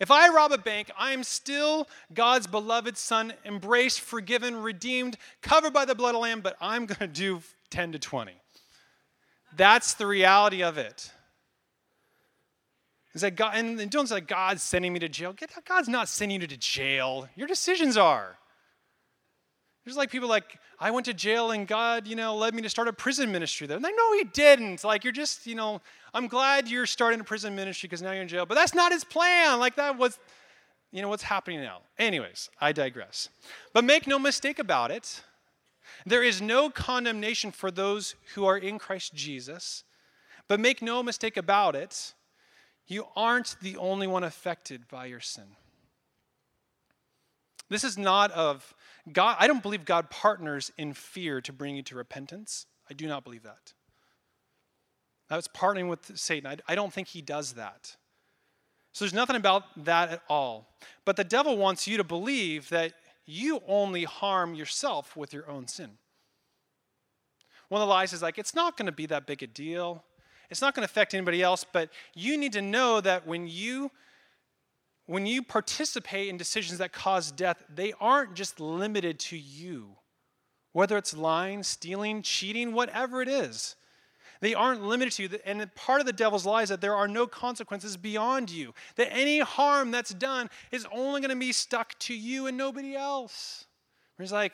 If 0.00 0.10
I 0.10 0.28
rob 0.28 0.52
a 0.52 0.58
bank, 0.58 0.90
I 0.98 1.12
am 1.12 1.22
still 1.22 1.88
God's 2.12 2.46
beloved 2.46 2.98
son, 2.98 3.32
embraced, 3.44 4.00
forgiven, 4.00 4.56
redeemed, 4.56 5.16
covered 5.40 5.72
by 5.72 5.84
the 5.84 5.94
blood 5.94 6.10
of 6.10 6.14
the 6.14 6.18
Lamb, 6.20 6.40
but 6.40 6.56
I'm 6.60 6.86
going 6.86 6.98
to 6.98 7.06
do 7.06 7.42
10 7.70 7.92
to 7.92 7.98
20. 7.98 8.32
That's 9.56 9.94
the 9.94 10.06
reality 10.06 10.62
of 10.62 10.78
it. 10.78 11.12
Is 13.14 13.20
that 13.20 13.36
God, 13.36 13.54
and 13.56 13.90
don't 13.90 14.08
say 14.08 14.20
God's 14.20 14.62
sending 14.62 14.92
me 14.92 14.98
to 14.98 15.08
jail. 15.08 15.34
God's 15.66 15.88
not 15.88 16.08
sending 16.08 16.40
you 16.40 16.46
to 16.48 16.56
jail. 16.56 17.28
Your 17.36 17.46
decisions 17.46 17.96
are. 17.96 18.36
There's 19.84 19.96
like 19.96 20.10
people 20.10 20.28
like, 20.28 20.58
I 20.80 20.90
went 20.90 21.06
to 21.06 21.14
jail 21.14 21.50
and 21.50 21.68
God, 21.68 22.06
you 22.06 22.16
know, 22.16 22.34
led 22.34 22.54
me 22.54 22.62
to 22.62 22.70
start 22.70 22.88
a 22.88 22.92
prison 22.92 23.30
ministry 23.30 23.66
there. 23.66 23.76
And 23.76 23.84
like, 23.84 23.94
no, 23.96 24.12
he 24.14 24.24
didn't. 24.24 24.82
Like, 24.82 25.04
you're 25.04 25.12
just, 25.12 25.46
you 25.46 25.54
know, 25.54 25.80
I'm 26.12 26.26
glad 26.26 26.68
you're 26.68 26.86
starting 26.86 27.20
a 27.20 27.24
prison 27.24 27.54
ministry 27.54 27.86
because 27.86 28.02
now 28.02 28.12
you're 28.12 28.22
in 28.22 28.28
jail. 28.28 28.46
But 28.46 28.54
that's 28.54 28.74
not 28.74 28.92
his 28.92 29.04
plan. 29.04 29.60
Like, 29.60 29.76
that 29.76 29.98
was, 29.98 30.18
you 30.90 31.02
know, 31.02 31.08
what's 31.08 31.22
happening 31.22 31.60
now. 31.60 31.82
Anyways, 31.98 32.50
I 32.60 32.72
digress. 32.72 33.28
But 33.72 33.84
make 33.84 34.06
no 34.06 34.18
mistake 34.18 34.58
about 34.58 34.90
it. 34.90 35.22
There 36.06 36.22
is 36.22 36.40
no 36.40 36.70
condemnation 36.70 37.52
for 37.52 37.70
those 37.70 38.14
who 38.34 38.46
are 38.46 38.56
in 38.56 38.78
Christ 38.78 39.14
Jesus. 39.14 39.84
But 40.48 40.60
make 40.60 40.82
no 40.82 41.02
mistake 41.02 41.36
about 41.36 41.76
it. 41.76 42.14
You 42.86 43.06
aren't 43.16 43.56
the 43.60 43.76
only 43.76 44.06
one 44.06 44.24
affected 44.24 44.88
by 44.88 45.06
your 45.06 45.20
sin. 45.20 45.56
This 47.70 47.84
is 47.84 47.96
not 47.96 48.30
of 48.32 48.74
God. 49.12 49.36
I 49.40 49.46
don't 49.46 49.62
believe 49.62 49.84
God 49.84 50.10
partners 50.10 50.70
in 50.76 50.92
fear 50.92 51.40
to 51.40 51.52
bring 51.52 51.76
you 51.76 51.82
to 51.84 51.96
repentance. 51.96 52.66
I 52.90 52.94
do 52.94 53.06
not 53.06 53.24
believe 53.24 53.42
that. 53.44 53.72
That's 55.28 55.48
partnering 55.48 55.88
with 55.88 56.18
Satan. 56.18 56.50
I, 56.50 56.72
I 56.72 56.74
don't 56.74 56.92
think 56.92 57.08
he 57.08 57.22
does 57.22 57.54
that. 57.54 57.96
So 58.92 59.04
there's 59.04 59.14
nothing 59.14 59.36
about 59.36 59.84
that 59.84 60.10
at 60.10 60.22
all. 60.28 60.68
But 61.04 61.16
the 61.16 61.24
devil 61.24 61.56
wants 61.56 61.88
you 61.88 61.96
to 61.96 62.04
believe 62.04 62.68
that 62.68 62.92
you 63.26 63.60
only 63.66 64.04
harm 64.04 64.54
yourself 64.54 65.16
with 65.16 65.32
your 65.32 65.48
own 65.50 65.66
sin. 65.66 65.92
One 67.68 67.80
of 67.80 67.88
the 67.88 67.92
lies 67.92 68.12
is 68.12 68.22
like, 68.22 68.38
it's 68.38 68.54
not 68.54 68.76
going 68.76 68.86
to 68.86 68.92
be 68.92 69.06
that 69.06 69.26
big 69.26 69.42
a 69.42 69.46
deal. 69.46 70.04
It's 70.54 70.60
not 70.60 70.72
going 70.72 70.86
to 70.86 70.92
affect 70.92 71.14
anybody 71.14 71.42
else, 71.42 71.64
but 71.64 71.90
you 72.14 72.38
need 72.38 72.52
to 72.52 72.62
know 72.62 73.00
that 73.00 73.26
when 73.26 73.48
you 73.48 73.90
when 75.06 75.26
you 75.26 75.42
participate 75.42 76.28
in 76.28 76.36
decisions 76.36 76.78
that 76.78 76.92
cause 76.92 77.32
death, 77.32 77.64
they 77.68 77.92
aren't 78.00 78.34
just 78.34 78.60
limited 78.60 79.18
to 79.18 79.36
you. 79.36 79.96
Whether 80.70 80.96
it's 80.96 81.12
lying, 81.12 81.64
stealing, 81.64 82.22
cheating, 82.22 82.72
whatever 82.72 83.20
it 83.20 83.28
is. 83.28 83.74
They 84.38 84.54
aren't 84.54 84.84
limited 84.84 85.14
to 85.14 85.22
you. 85.24 85.28
And 85.44 85.74
part 85.74 85.98
of 85.98 86.06
the 86.06 86.12
devil's 86.12 86.46
lie 86.46 86.62
is 86.62 86.68
that 86.68 86.80
there 86.80 86.94
are 86.94 87.08
no 87.08 87.26
consequences 87.26 87.96
beyond 87.96 88.48
you. 88.48 88.74
That 88.94 89.12
any 89.12 89.40
harm 89.40 89.90
that's 89.90 90.14
done 90.14 90.50
is 90.70 90.86
only 90.92 91.20
going 91.20 91.30
to 91.30 91.36
be 91.36 91.50
stuck 91.50 91.98
to 91.98 92.14
you 92.14 92.46
and 92.46 92.56
nobody 92.56 92.94
else. 92.94 93.64
He's 94.18 94.30
like, 94.30 94.52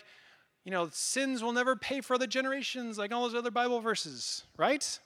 you 0.65 0.73
know, 0.73 0.89
sins 0.91 1.43
will 1.43 1.53
never 1.53 1.77
pay 1.77 2.01
for 2.01 2.15
other 2.15 2.27
generations, 2.27 2.97
like 2.97 3.13
all 3.13 3.25
those 3.25 3.35
other 3.35 3.51
Bible 3.51 3.81
verses, 3.81 4.45
right? 4.57 4.99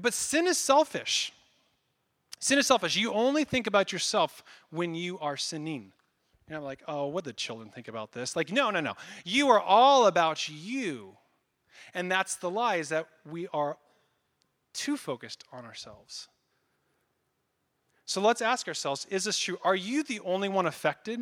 But 0.00 0.14
sin 0.14 0.46
is 0.46 0.58
selfish. 0.58 1.32
Sin 2.38 2.58
is 2.58 2.66
selfish. 2.66 2.96
You 2.96 3.12
only 3.12 3.44
think 3.44 3.66
about 3.66 3.92
yourself 3.92 4.42
when 4.70 4.94
you 4.94 5.18
are 5.20 5.36
sinning. 5.36 5.92
You're 6.48 6.58
not 6.58 6.64
like, 6.64 6.82
oh, 6.88 7.06
what 7.06 7.24
the 7.24 7.32
children 7.32 7.70
think 7.70 7.88
about 7.88 8.12
this? 8.12 8.34
Like, 8.34 8.50
no, 8.50 8.70
no, 8.70 8.80
no. 8.80 8.94
You 9.24 9.48
are 9.50 9.60
all 9.60 10.06
about 10.06 10.48
you. 10.48 11.16
And 11.94 12.10
that's 12.10 12.36
the 12.36 12.50
lie, 12.50 12.76
is 12.76 12.88
that 12.88 13.06
we 13.30 13.48
are 13.52 13.76
too 14.72 14.96
focused 14.96 15.44
on 15.52 15.64
ourselves. 15.64 16.28
So 18.04 18.20
let's 18.20 18.42
ask 18.42 18.68
ourselves 18.68 19.06
is 19.10 19.24
this 19.24 19.38
true? 19.38 19.58
Are 19.62 19.76
you 19.76 20.02
the 20.02 20.20
only 20.20 20.48
one 20.48 20.66
affected? 20.66 21.20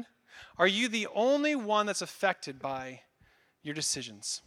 Are 0.59 0.67
you 0.67 0.89
the 0.89 1.07
only 1.15 1.55
one 1.55 1.87
that's 1.87 2.03
affected 2.03 2.59
by 2.59 3.03
your 3.63 3.75
decisions? 3.75 4.43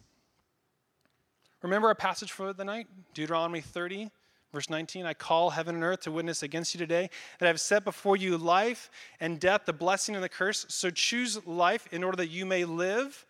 Remember 1.63 1.88
our 1.88 1.95
passage 1.95 2.32
for 2.32 2.54
the 2.54 2.65
night? 2.65 2.88
Deuteronomy 3.13 3.62
30, 3.62 4.12
verse 4.52 4.69
19. 4.69 5.06
I 5.06 5.13
call 5.13 5.52
heaven 5.52 5.76
and 5.76 5.84
earth 5.84 6.02
to 6.02 6.12
witness 6.12 6.43
against 6.43 6.76
you 6.76 6.78
today 6.78 7.10
that 7.39 7.45
I 7.45 7.47
have 7.47 7.60
set 7.60 7.86
before 7.86 8.17
you 8.17 8.38
life 8.38 8.91
and 9.21 9.39
death, 9.39 9.62
the 9.65 9.73
blessing 9.73 10.13
and 10.13 10.23
the 10.23 10.30
curse. 10.30 10.65
So 10.67 10.89
choose 10.89 11.45
life 11.47 11.88
in 11.91 12.04
order 12.04 12.17
that 12.17 12.28
you 12.28 12.45
may 12.45 12.65
live. 12.65 13.26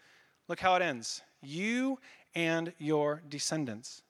Look 0.48 0.60
how 0.60 0.76
it 0.76 0.82
ends 0.82 1.22
you 1.44 2.00
and 2.34 2.74
your 2.80 3.22
descendants. 3.30 4.02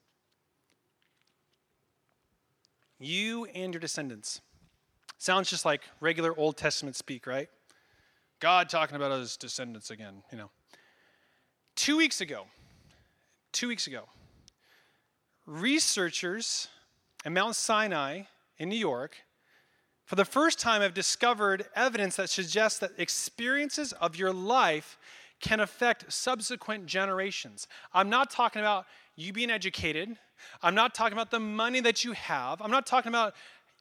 You 2.97 3.45
and 3.53 3.73
your 3.73 3.81
descendants. 3.81 4.39
Sounds 5.17 5.49
just 5.49 5.65
like 5.65 5.81
regular 5.99 6.33
Old 6.37 6.55
Testament 6.55 6.95
speak, 6.95 7.27
right? 7.27 7.49
God 8.39 8.69
talking 8.69 8.95
about 8.95 9.11
his 9.11 9.35
descendants 9.35 9.89
again, 9.89 10.23
you 10.31 10.37
know. 10.37 10.49
Two 11.75 11.97
weeks 11.97 12.21
ago, 12.21 12.45
two 13.53 13.67
weeks 13.67 13.87
ago, 13.87 14.09
researchers 15.45 16.67
at 17.23 17.31
Mount 17.31 17.55
Sinai 17.55 18.23
in 18.57 18.67
New 18.67 18.75
York, 18.75 19.17
for 20.05 20.15
the 20.15 20.25
first 20.25 20.59
time, 20.59 20.81
have 20.81 20.93
discovered 20.93 21.65
evidence 21.75 22.17
that 22.17 22.29
suggests 22.29 22.79
that 22.79 22.91
experiences 22.97 23.93
of 23.93 24.17
your 24.17 24.33
life 24.33 24.97
can 25.39 25.59
affect 25.59 26.11
subsequent 26.11 26.85
generations. 26.87 27.67
I'm 27.93 28.09
not 28.09 28.29
talking 28.29 28.61
about 28.61 28.85
you 29.15 29.31
being 29.31 29.49
educated. 29.51 30.17
I'm 30.61 30.75
not 30.75 30.93
talking 30.93 31.13
about 31.13 31.31
the 31.31 31.39
money 31.39 31.79
that 31.81 32.03
you 32.03 32.13
have. 32.13 32.61
I'm 32.61 32.71
not 32.71 32.85
talking 32.85 33.09
about 33.09 33.33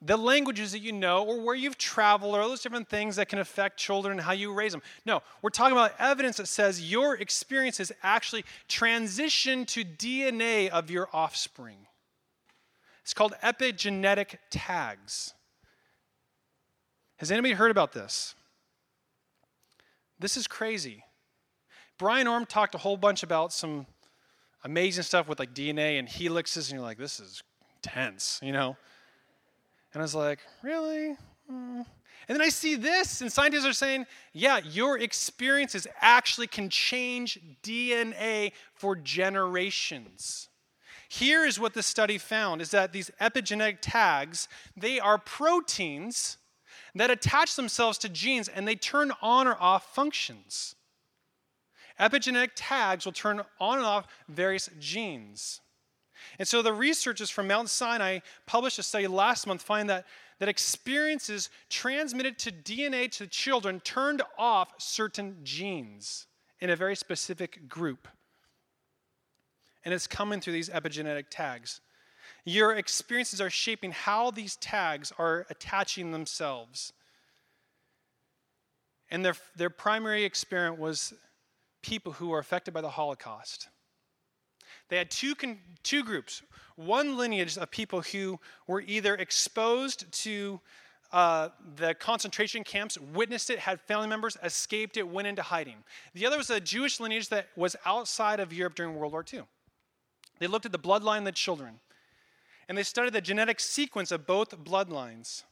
the 0.04 0.16
languages 0.16 0.72
that 0.72 0.80
you 0.80 0.92
know 0.92 1.24
or 1.24 1.40
where 1.40 1.54
you've 1.54 1.78
traveled 1.78 2.34
or 2.34 2.40
all 2.40 2.48
those 2.48 2.60
different 2.60 2.88
things 2.88 3.16
that 3.16 3.28
can 3.28 3.38
affect 3.38 3.78
children 3.78 4.12
and 4.12 4.20
how 4.20 4.32
you 4.32 4.52
raise 4.52 4.72
them. 4.72 4.82
No, 5.06 5.22
we're 5.40 5.50
talking 5.50 5.76
about 5.76 5.92
evidence 5.98 6.38
that 6.38 6.48
says 6.48 6.90
your 6.90 7.14
experiences 7.14 7.92
actually 8.02 8.44
transition 8.68 9.64
to 9.66 9.84
DNA 9.84 10.68
of 10.70 10.90
your 10.90 11.08
offspring. 11.12 11.86
It's 13.02 13.14
called 13.14 13.34
epigenetic 13.42 14.36
tags. 14.50 15.34
Has 17.16 17.30
anybody 17.30 17.54
heard 17.54 17.70
about 17.70 17.92
this? 17.92 18.34
This 20.18 20.36
is 20.36 20.48
crazy. 20.48 21.04
Brian 21.98 22.26
Orm 22.26 22.46
talked 22.46 22.74
a 22.74 22.78
whole 22.78 22.96
bunch 22.96 23.22
about 23.22 23.52
some 23.52 23.86
amazing 24.64 25.04
stuff 25.04 25.28
with 25.28 25.38
like 25.38 25.54
DNA 25.54 25.98
and 25.98 26.08
helixes, 26.08 26.70
and 26.70 26.78
you're 26.78 26.80
like, 26.80 26.98
this 26.98 27.20
is 27.20 27.42
tense, 27.82 28.40
you 28.42 28.52
know? 28.52 28.76
And 29.92 30.00
I 30.00 30.04
was 30.04 30.14
like, 30.14 30.40
really? 30.62 31.16
Mm. 31.50 31.84
And 32.28 32.36
then 32.36 32.40
I 32.40 32.48
see 32.48 32.76
this, 32.76 33.20
and 33.20 33.32
scientists 33.32 33.66
are 33.66 33.72
saying, 33.72 34.06
yeah, 34.32 34.60
your 34.64 34.98
experiences 34.98 35.86
actually 36.00 36.46
can 36.46 36.68
change 36.68 37.38
DNA 37.62 38.52
for 38.74 38.94
generations. 38.96 40.48
Here 41.08 41.44
is 41.44 41.60
what 41.60 41.74
the 41.74 41.82
study 41.82 42.16
found 42.16 42.62
is 42.62 42.70
that 42.70 42.92
these 42.92 43.10
epigenetic 43.20 43.78
tags, 43.82 44.48
they 44.76 44.98
are 44.98 45.18
proteins 45.18 46.38
that 46.94 47.10
attach 47.10 47.56
themselves 47.56 47.98
to 47.98 48.08
genes 48.08 48.48
and 48.48 48.66
they 48.66 48.76
turn 48.76 49.12
on 49.20 49.46
or 49.46 49.56
off 49.60 49.94
functions. 49.94 50.74
Epigenetic 52.00 52.50
tags 52.54 53.04
will 53.04 53.12
turn 53.12 53.42
on 53.60 53.78
and 53.78 53.86
off 53.86 54.06
various 54.28 54.70
genes. 54.78 55.60
And 56.38 56.48
so 56.48 56.62
the 56.62 56.72
researchers 56.72 57.30
from 57.30 57.48
Mount 57.48 57.68
Sinai 57.68 58.20
published 58.46 58.78
a 58.78 58.82
study 58.82 59.06
last 59.06 59.46
month 59.46 59.62
find 59.62 59.88
that, 59.90 60.06
that 60.38 60.48
experiences 60.48 61.50
transmitted 61.68 62.38
to 62.40 62.52
DNA 62.52 63.10
to 63.12 63.26
children 63.26 63.80
turned 63.80 64.22
off 64.38 64.72
certain 64.78 65.36
genes 65.42 66.26
in 66.60 66.70
a 66.70 66.76
very 66.76 66.96
specific 66.96 67.68
group. 67.68 68.08
And 69.84 69.92
it's 69.92 70.06
coming 70.06 70.40
through 70.40 70.52
these 70.54 70.70
epigenetic 70.70 71.24
tags. 71.28 71.80
Your 72.44 72.74
experiences 72.74 73.40
are 73.40 73.50
shaping 73.50 73.92
how 73.92 74.30
these 74.30 74.56
tags 74.56 75.12
are 75.18 75.46
attaching 75.50 76.12
themselves. 76.12 76.92
And 79.10 79.24
their, 79.24 79.34
their 79.56 79.70
primary 79.70 80.24
experiment 80.24 80.80
was 80.80 81.12
people 81.82 82.12
who 82.12 82.28
were 82.28 82.38
affected 82.38 82.72
by 82.72 82.80
the 82.80 82.90
Holocaust. 82.90 83.68
They 84.92 84.98
had 84.98 85.10
two, 85.10 85.34
two 85.82 86.04
groups. 86.04 86.42
One 86.76 87.16
lineage 87.16 87.56
of 87.56 87.70
people 87.70 88.02
who 88.02 88.38
were 88.66 88.82
either 88.82 89.14
exposed 89.14 90.12
to 90.24 90.60
uh, 91.10 91.48
the 91.76 91.94
concentration 91.94 92.62
camps, 92.62 92.98
witnessed 92.98 93.48
it, 93.48 93.58
had 93.58 93.80
family 93.80 94.06
members, 94.06 94.36
escaped 94.44 94.98
it, 94.98 95.08
went 95.08 95.28
into 95.28 95.40
hiding. 95.40 95.76
The 96.12 96.26
other 96.26 96.36
was 96.36 96.50
a 96.50 96.60
Jewish 96.60 97.00
lineage 97.00 97.30
that 97.30 97.48
was 97.56 97.74
outside 97.86 98.38
of 98.38 98.52
Europe 98.52 98.74
during 98.74 98.94
World 98.94 99.12
War 99.12 99.24
II. 99.32 99.44
They 100.40 100.46
looked 100.46 100.66
at 100.66 100.72
the 100.72 100.78
bloodline 100.78 101.20
of 101.20 101.24
the 101.24 101.32
children, 101.32 101.80
and 102.68 102.76
they 102.76 102.82
studied 102.82 103.14
the 103.14 103.22
genetic 103.22 103.60
sequence 103.60 104.12
of 104.12 104.26
both 104.26 104.50
bloodlines. 104.62 105.44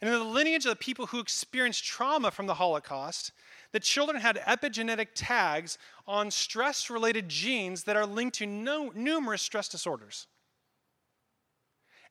And 0.00 0.08
in 0.10 0.18
the 0.18 0.24
lineage 0.24 0.64
of 0.64 0.70
the 0.70 0.76
people 0.76 1.06
who 1.06 1.20
experienced 1.20 1.84
trauma 1.84 2.30
from 2.30 2.46
the 2.46 2.54
Holocaust, 2.54 3.32
the 3.72 3.80
children 3.80 4.20
had 4.20 4.36
epigenetic 4.36 5.08
tags 5.14 5.78
on 6.06 6.30
stress 6.30 6.88
related 6.90 7.28
genes 7.28 7.84
that 7.84 7.96
are 7.96 8.06
linked 8.06 8.36
to 8.38 8.46
no, 8.46 8.90
numerous 8.94 9.42
stress 9.42 9.68
disorders. 9.68 10.26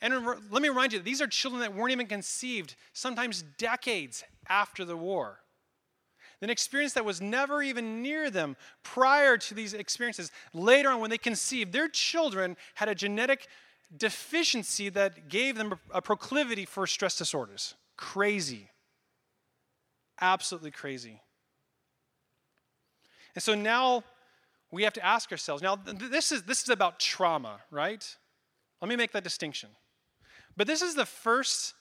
And 0.02 0.26
let 0.52 0.62
me 0.62 0.70
remind 0.70 0.94
you, 0.94 1.00
these 1.00 1.22
are 1.22 1.28
children 1.28 1.62
that 1.62 1.74
weren't 1.74 1.92
even 1.92 2.08
conceived, 2.08 2.76
sometimes 2.94 3.44
decades 3.58 4.24
after 4.50 4.86
the 4.86 4.98
war. 4.98 5.40
An 6.42 6.50
experience 6.50 6.94
that 6.94 7.06
was 7.06 7.22
never 7.22 7.64
even 7.64 8.04
near 8.04 8.30
them 8.30 8.56
prior 8.84 9.38
to 9.38 9.54
these 9.54 9.74
experiences. 9.74 10.32
Later 10.54 10.90
on, 10.90 11.00
when 11.00 11.10
they 11.10 11.18
conceived, 11.18 11.72
their 11.72 11.88
children 11.88 12.58
had 12.76 12.90
a 12.90 12.94
genetic 12.94 13.48
deficiency 13.96 14.90
that 14.90 15.30
gave 15.30 15.58
them 15.58 15.80
a 15.92 16.02
proclivity 16.02 16.66
for 16.66 16.88
stress 16.88 17.18
disorders. 17.18 17.76
Crazy. 17.98 18.70
Absolutely 20.20 20.72
crazy. 20.72 21.22
And 23.36 23.44
so 23.44 23.54
now 23.54 24.04
we 24.72 24.84
have 24.84 24.94
to 24.94 25.06
ask 25.06 25.32
ourselves 25.32 25.62
now, 25.62 25.76
this 25.76 26.32
is, 26.32 26.44
this 26.44 26.64
is 26.64 26.70
about 26.70 27.00
trauma, 27.00 27.60
right? 27.70 28.16
Let 28.82 28.90
me 28.90 28.96
make 28.96 29.12
that 29.12 29.24
distinction. 29.24 29.70
But 30.58 30.68
this 30.68 30.82
is 30.82 30.96
the 30.96 31.06
first 31.06 31.74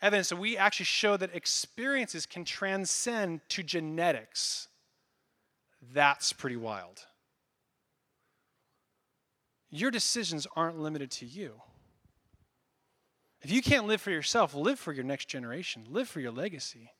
evidence 0.00 0.30
that 0.30 0.36
we 0.36 0.56
actually 0.56 0.86
show 0.86 1.16
that 1.16 1.34
experiences 1.34 2.26
can 2.26 2.44
transcend 2.44 3.40
to 3.50 3.62
genetics. 3.62 4.68
That's 5.92 6.32
pretty 6.32 6.56
wild. 6.56 7.06
Your 9.74 9.90
decisions 9.90 10.46
aren't 10.54 10.78
limited 10.78 11.10
to 11.12 11.26
you. 11.26 11.54
If 13.40 13.50
you 13.50 13.62
can't 13.62 13.86
live 13.86 14.02
for 14.02 14.10
yourself, 14.10 14.54
live 14.54 14.78
for 14.78 14.92
your 14.92 15.02
next 15.02 15.28
generation, 15.28 15.86
live 15.88 16.08
for 16.08 16.20
your 16.20 16.30
legacy. 16.30 16.92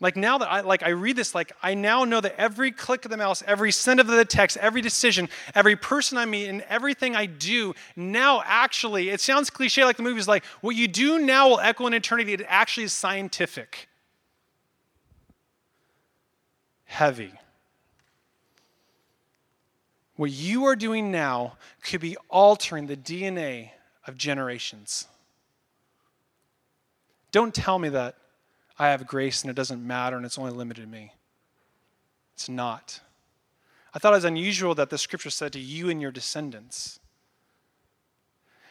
Like 0.00 0.16
now 0.16 0.38
that 0.38 0.50
I 0.50 0.60
like 0.60 0.82
I 0.82 0.90
read 0.90 1.16
this, 1.16 1.34
like 1.34 1.52
I 1.62 1.74
now 1.74 2.04
know 2.04 2.20
that 2.20 2.34
every 2.38 2.70
click 2.72 3.04
of 3.04 3.10
the 3.10 3.16
mouse, 3.16 3.42
every 3.46 3.72
send 3.72 4.00
of 4.00 4.06
the 4.08 4.24
text, 4.24 4.56
every 4.58 4.80
decision, 4.80 5.28
every 5.54 5.76
person 5.76 6.18
I 6.18 6.24
meet, 6.24 6.48
and 6.48 6.62
everything 6.62 7.16
I 7.16 7.26
do 7.26 7.74
now 7.96 8.42
actually, 8.44 9.10
it 9.10 9.20
sounds 9.20 9.50
cliche 9.50 9.84
like 9.84 9.96
the 9.96 10.02
movies, 10.02 10.28
like 10.28 10.44
what 10.60 10.76
you 10.76 10.88
do 10.88 11.18
now 11.18 11.48
will 11.48 11.60
echo 11.60 11.86
in 11.86 11.94
eternity. 11.94 12.32
It 12.32 12.44
actually 12.48 12.84
is 12.84 12.92
scientific. 12.92 13.88
Heavy. 16.84 17.32
What 20.18 20.32
you 20.32 20.64
are 20.64 20.74
doing 20.74 21.12
now 21.12 21.56
could 21.80 22.00
be 22.00 22.16
altering 22.28 22.88
the 22.88 22.96
DNA 22.96 23.70
of 24.04 24.16
generations. 24.16 25.06
Don't 27.30 27.54
tell 27.54 27.78
me 27.78 27.88
that 27.90 28.16
I 28.80 28.88
have 28.88 29.06
grace 29.06 29.42
and 29.42 29.50
it 29.50 29.54
doesn't 29.54 29.86
matter 29.86 30.16
and 30.16 30.26
it's 30.26 30.36
only 30.36 30.50
limited 30.50 30.80
to 30.82 30.88
me. 30.88 31.12
It's 32.34 32.48
not. 32.48 32.98
I 33.94 34.00
thought 34.00 34.12
it 34.12 34.16
was 34.16 34.24
unusual 34.24 34.74
that 34.74 34.90
the 34.90 34.98
scripture 34.98 35.30
said 35.30 35.52
to 35.52 35.60
you 35.60 35.88
and 35.88 36.02
your 36.02 36.10
descendants. 36.10 36.98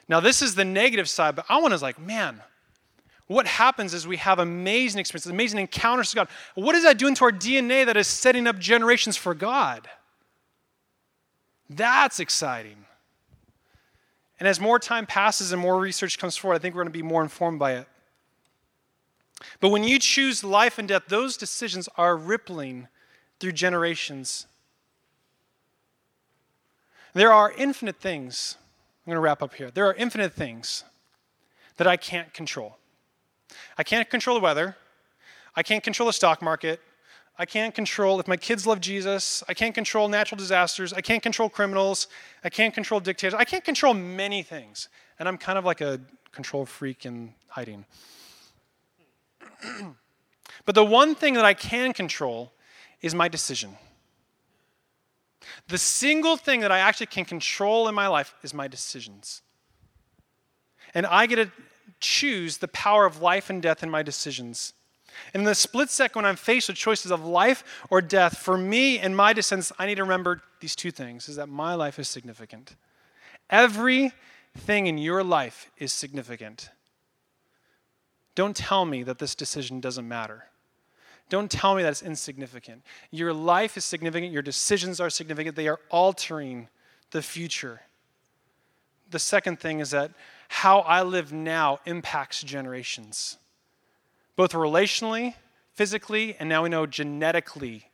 Now, 0.10 0.20
this 0.20 0.42
is 0.42 0.56
the 0.56 0.66
negative 0.66 1.08
side, 1.08 1.38
but 1.38 1.46
I 1.48 1.62
want 1.62 1.74
to 1.74 1.82
like, 1.82 1.98
man, 1.98 2.42
what 3.28 3.48
happens 3.48 3.94
is 3.94 4.06
we 4.06 4.18
have 4.18 4.40
amazing 4.40 5.00
experiences, 5.00 5.32
amazing 5.32 5.62
encounters 5.62 6.14
with 6.14 6.16
God. 6.16 6.28
What 6.56 6.76
is 6.76 6.84
that 6.84 6.98
doing 6.98 7.16
to 7.16 7.24
our 7.24 7.32
DNA 7.32 7.86
that 7.86 7.96
is 7.96 8.08
setting 8.08 8.48
up 8.48 8.60
generations 8.60 9.16
for 9.16 9.34
God? 9.34 9.88
That's 11.70 12.20
exciting. 12.20 12.86
And 14.40 14.48
as 14.48 14.60
more 14.60 14.80
time 14.80 15.06
passes 15.06 15.52
and 15.52 15.62
more 15.62 15.80
research 15.80 16.20
comes 16.20 16.38
forward, 16.38 16.56
I 16.56 16.60
think 16.60 16.76
we're 16.76 16.84
going 16.84 16.94
to 16.94 16.98
be 16.98 17.04
more 17.04 17.24
informed 17.24 17.60
by 17.60 17.74
it. 17.74 17.88
But 19.60 19.70
when 19.70 19.84
you 19.84 20.00
choose 20.00 20.44
life 20.44 20.78
and 20.78 20.88
death, 20.88 21.04
those 21.08 21.38
decisions 21.38 21.90
are 21.98 22.16
rippling 22.16 22.88
through 23.40 23.52
generations. 23.54 24.48
There 27.14 27.32
are 27.32 27.52
infinite 27.52 27.98
things. 27.98 28.58
I'm 29.06 29.12
going 29.12 29.16
to 29.16 29.22
wrap 29.22 29.42
up 29.42 29.56
here. 29.56 29.72
There 29.72 29.86
are 29.86 29.94
infinite 29.94 30.34
things 30.34 30.84
that 31.78 31.88
I 31.88 31.98
can't 31.98 32.34
control. 32.34 32.78
I 33.78 33.84
can't 33.84 34.10
control 34.10 34.36
the 34.36 34.44
weather. 34.44 34.76
I 35.56 35.64
can't 35.64 35.84
control 35.84 36.08
the 36.08 36.14
stock 36.14 36.42
market. 36.42 36.80
I 37.40 37.46
can't 37.46 37.76
control 37.76 38.20
if 38.20 38.28
my 38.28 38.38
kids 38.38 38.66
love 38.66 38.82
Jesus. 38.82 39.44
I 39.48 39.54
can't 39.54 39.76
control 39.76 40.08
natural 40.08 40.38
disasters. 40.38 40.92
I 40.92 41.02
can't 41.02 41.22
control 41.22 41.50
criminals. 41.50 42.08
I 42.44 42.50
can't 42.50 42.74
control 42.74 43.00
dictators. 43.00 43.36
I 43.38 43.44
can't 43.44 43.64
control 43.64 43.94
many 43.94 44.42
things. 44.42 44.90
And 45.20 45.28
I'm 45.28 45.38
kind 45.38 45.58
of 45.58 45.66
like 45.66 45.82
a 45.82 46.00
control 46.32 46.66
freak 46.66 47.06
in 47.06 47.34
hiding. 47.50 47.86
but 50.66 50.76
the 50.76 50.84
one 50.84 51.14
thing 51.14 51.36
that 51.36 51.46
I 51.46 51.54
can 51.54 51.94
control 51.94 52.54
is 53.02 53.14
my 53.14 53.28
decision. 53.28 53.78
The 55.68 55.78
single 55.78 56.38
thing 56.38 56.62
that 56.62 56.72
I 56.72 56.80
actually 56.80 57.08
can 57.08 57.26
control 57.26 57.88
in 57.88 57.96
my 57.96 58.08
life 58.08 58.34
is 58.44 58.54
my 58.54 58.68
decisions. 58.68 59.42
And 60.94 61.06
I 61.06 61.28
get 61.28 61.36
to 61.36 61.52
choose 62.00 62.58
the 62.58 62.68
power 62.68 63.06
of 63.06 63.22
life 63.22 63.50
and 63.50 63.62
death 63.62 63.84
in 63.84 63.90
my 63.90 64.04
decisions. 64.04 64.74
In 65.34 65.44
the 65.44 65.56
split 65.56 65.90
second 65.90 66.22
when 66.22 66.30
I'm 66.30 66.36
faced 66.36 66.68
with 66.68 66.78
choices 66.78 67.12
of 67.12 67.26
life 67.26 67.64
or 67.90 68.02
death, 68.02 68.38
for 68.38 68.58
me 68.58 69.00
and 69.00 69.16
my 69.16 69.34
descendants, 69.34 69.72
I 69.78 69.86
need 69.86 69.96
to 69.96 70.04
remember 70.04 70.42
these 70.60 70.76
two 70.76 70.92
things 70.92 71.30
is 71.30 71.36
that 71.36 71.48
my 71.48 71.74
life 71.74 72.00
is 72.00 72.08
significant. 72.08 72.76
Everything 73.50 74.88
in 74.88 74.98
your 74.98 75.24
life 75.24 75.72
is 75.78 75.94
significant. 75.94 76.70
Don't 78.36 78.56
tell 78.56 78.86
me 78.86 79.04
that 79.04 79.20
this 79.20 79.34
decision 79.34 79.80
doesn't 79.80 80.08
matter. 80.08 80.46
Don't 81.30 81.52
tell 81.52 81.76
me 81.76 81.84
that 81.84 81.90
it's 81.90 82.04
insignificant. 82.04 82.84
Your 83.12 83.34
life 83.34 83.78
is 83.78 83.84
significant, 83.84 84.32
your 84.32 84.42
decisions 84.42 85.00
are 85.00 85.10
significant, 85.10 85.56
they 85.56 85.68
are 85.68 85.80
altering 85.90 86.70
the 87.12 87.22
future. 87.22 87.82
The 89.10 89.20
second 89.20 89.60
thing 89.60 89.80
is 89.80 89.92
that 89.92 90.12
how 90.50 90.80
I 90.80 91.02
live 91.04 91.34
now 91.34 91.80
impacts 91.86 92.44
generations, 92.44 93.38
both 94.38 94.54
relationally, 94.54 95.34
physically, 95.74 96.38
and 96.40 96.48
now 96.48 96.64
we 96.64 96.70
know 96.70 96.86
genetically. 96.86 97.90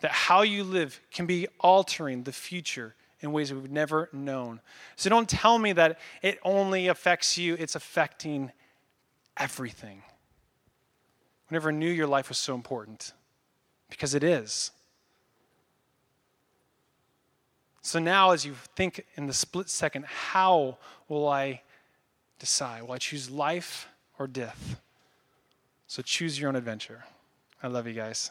That 0.00 0.12
how 0.12 0.42
you 0.42 0.62
live 0.62 1.00
can 1.10 1.26
be 1.26 1.48
altering 1.58 2.22
the 2.22 2.32
future 2.32 2.94
in 3.20 3.32
ways 3.32 3.52
we've 3.52 3.70
never 3.70 4.08
known. 4.12 4.60
So 4.94 5.10
don't 5.10 5.28
tell 5.28 5.58
me 5.58 5.72
that 5.72 5.98
it 6.22 6.38
only 6.42 6.88
affects 6.88 7.36
you, 7.36 7.54
it's 7.58 7.74
affecting 7.74 8.52
everything. 9.36 10.02
I 11.50 11.54
never 11.54 11.72
knew 11.72 11.90
your 11.90 12.06
life 12.06 12.28
was 12.28 12.38
so 12.38 12.54
important 12.54 13.12
because 13.88 14.14
it 14.14 14.22
is. 14.22 14.70
So 17.80 17.98
now, 17.98 18.32
as 18.32 18.44
you 18.44 18.54
think 18.74 19.06
in 19.16 19.26
the 19.26 19.32
split 19.32 19.70
second, 19.70 20.04
how 20.06 20.76
will 21.08 21.28
I 21.28 21.62
decide? 22.38 22.82
Will 22.82 22.92
I 22.92 22.98
choose 22.98 23.30
life 23.30 23.88
or 24.18 24.26
death? 24.26 24.80
So 25.86 26.02
choose 26.02 26.38
your 26.38 26.48
own 26.48 26.56
adventure. 26.56 27.04
I 27.62 27.68
love 27.68 27.86
you 27.86 27.92
guys. 27.92 28.30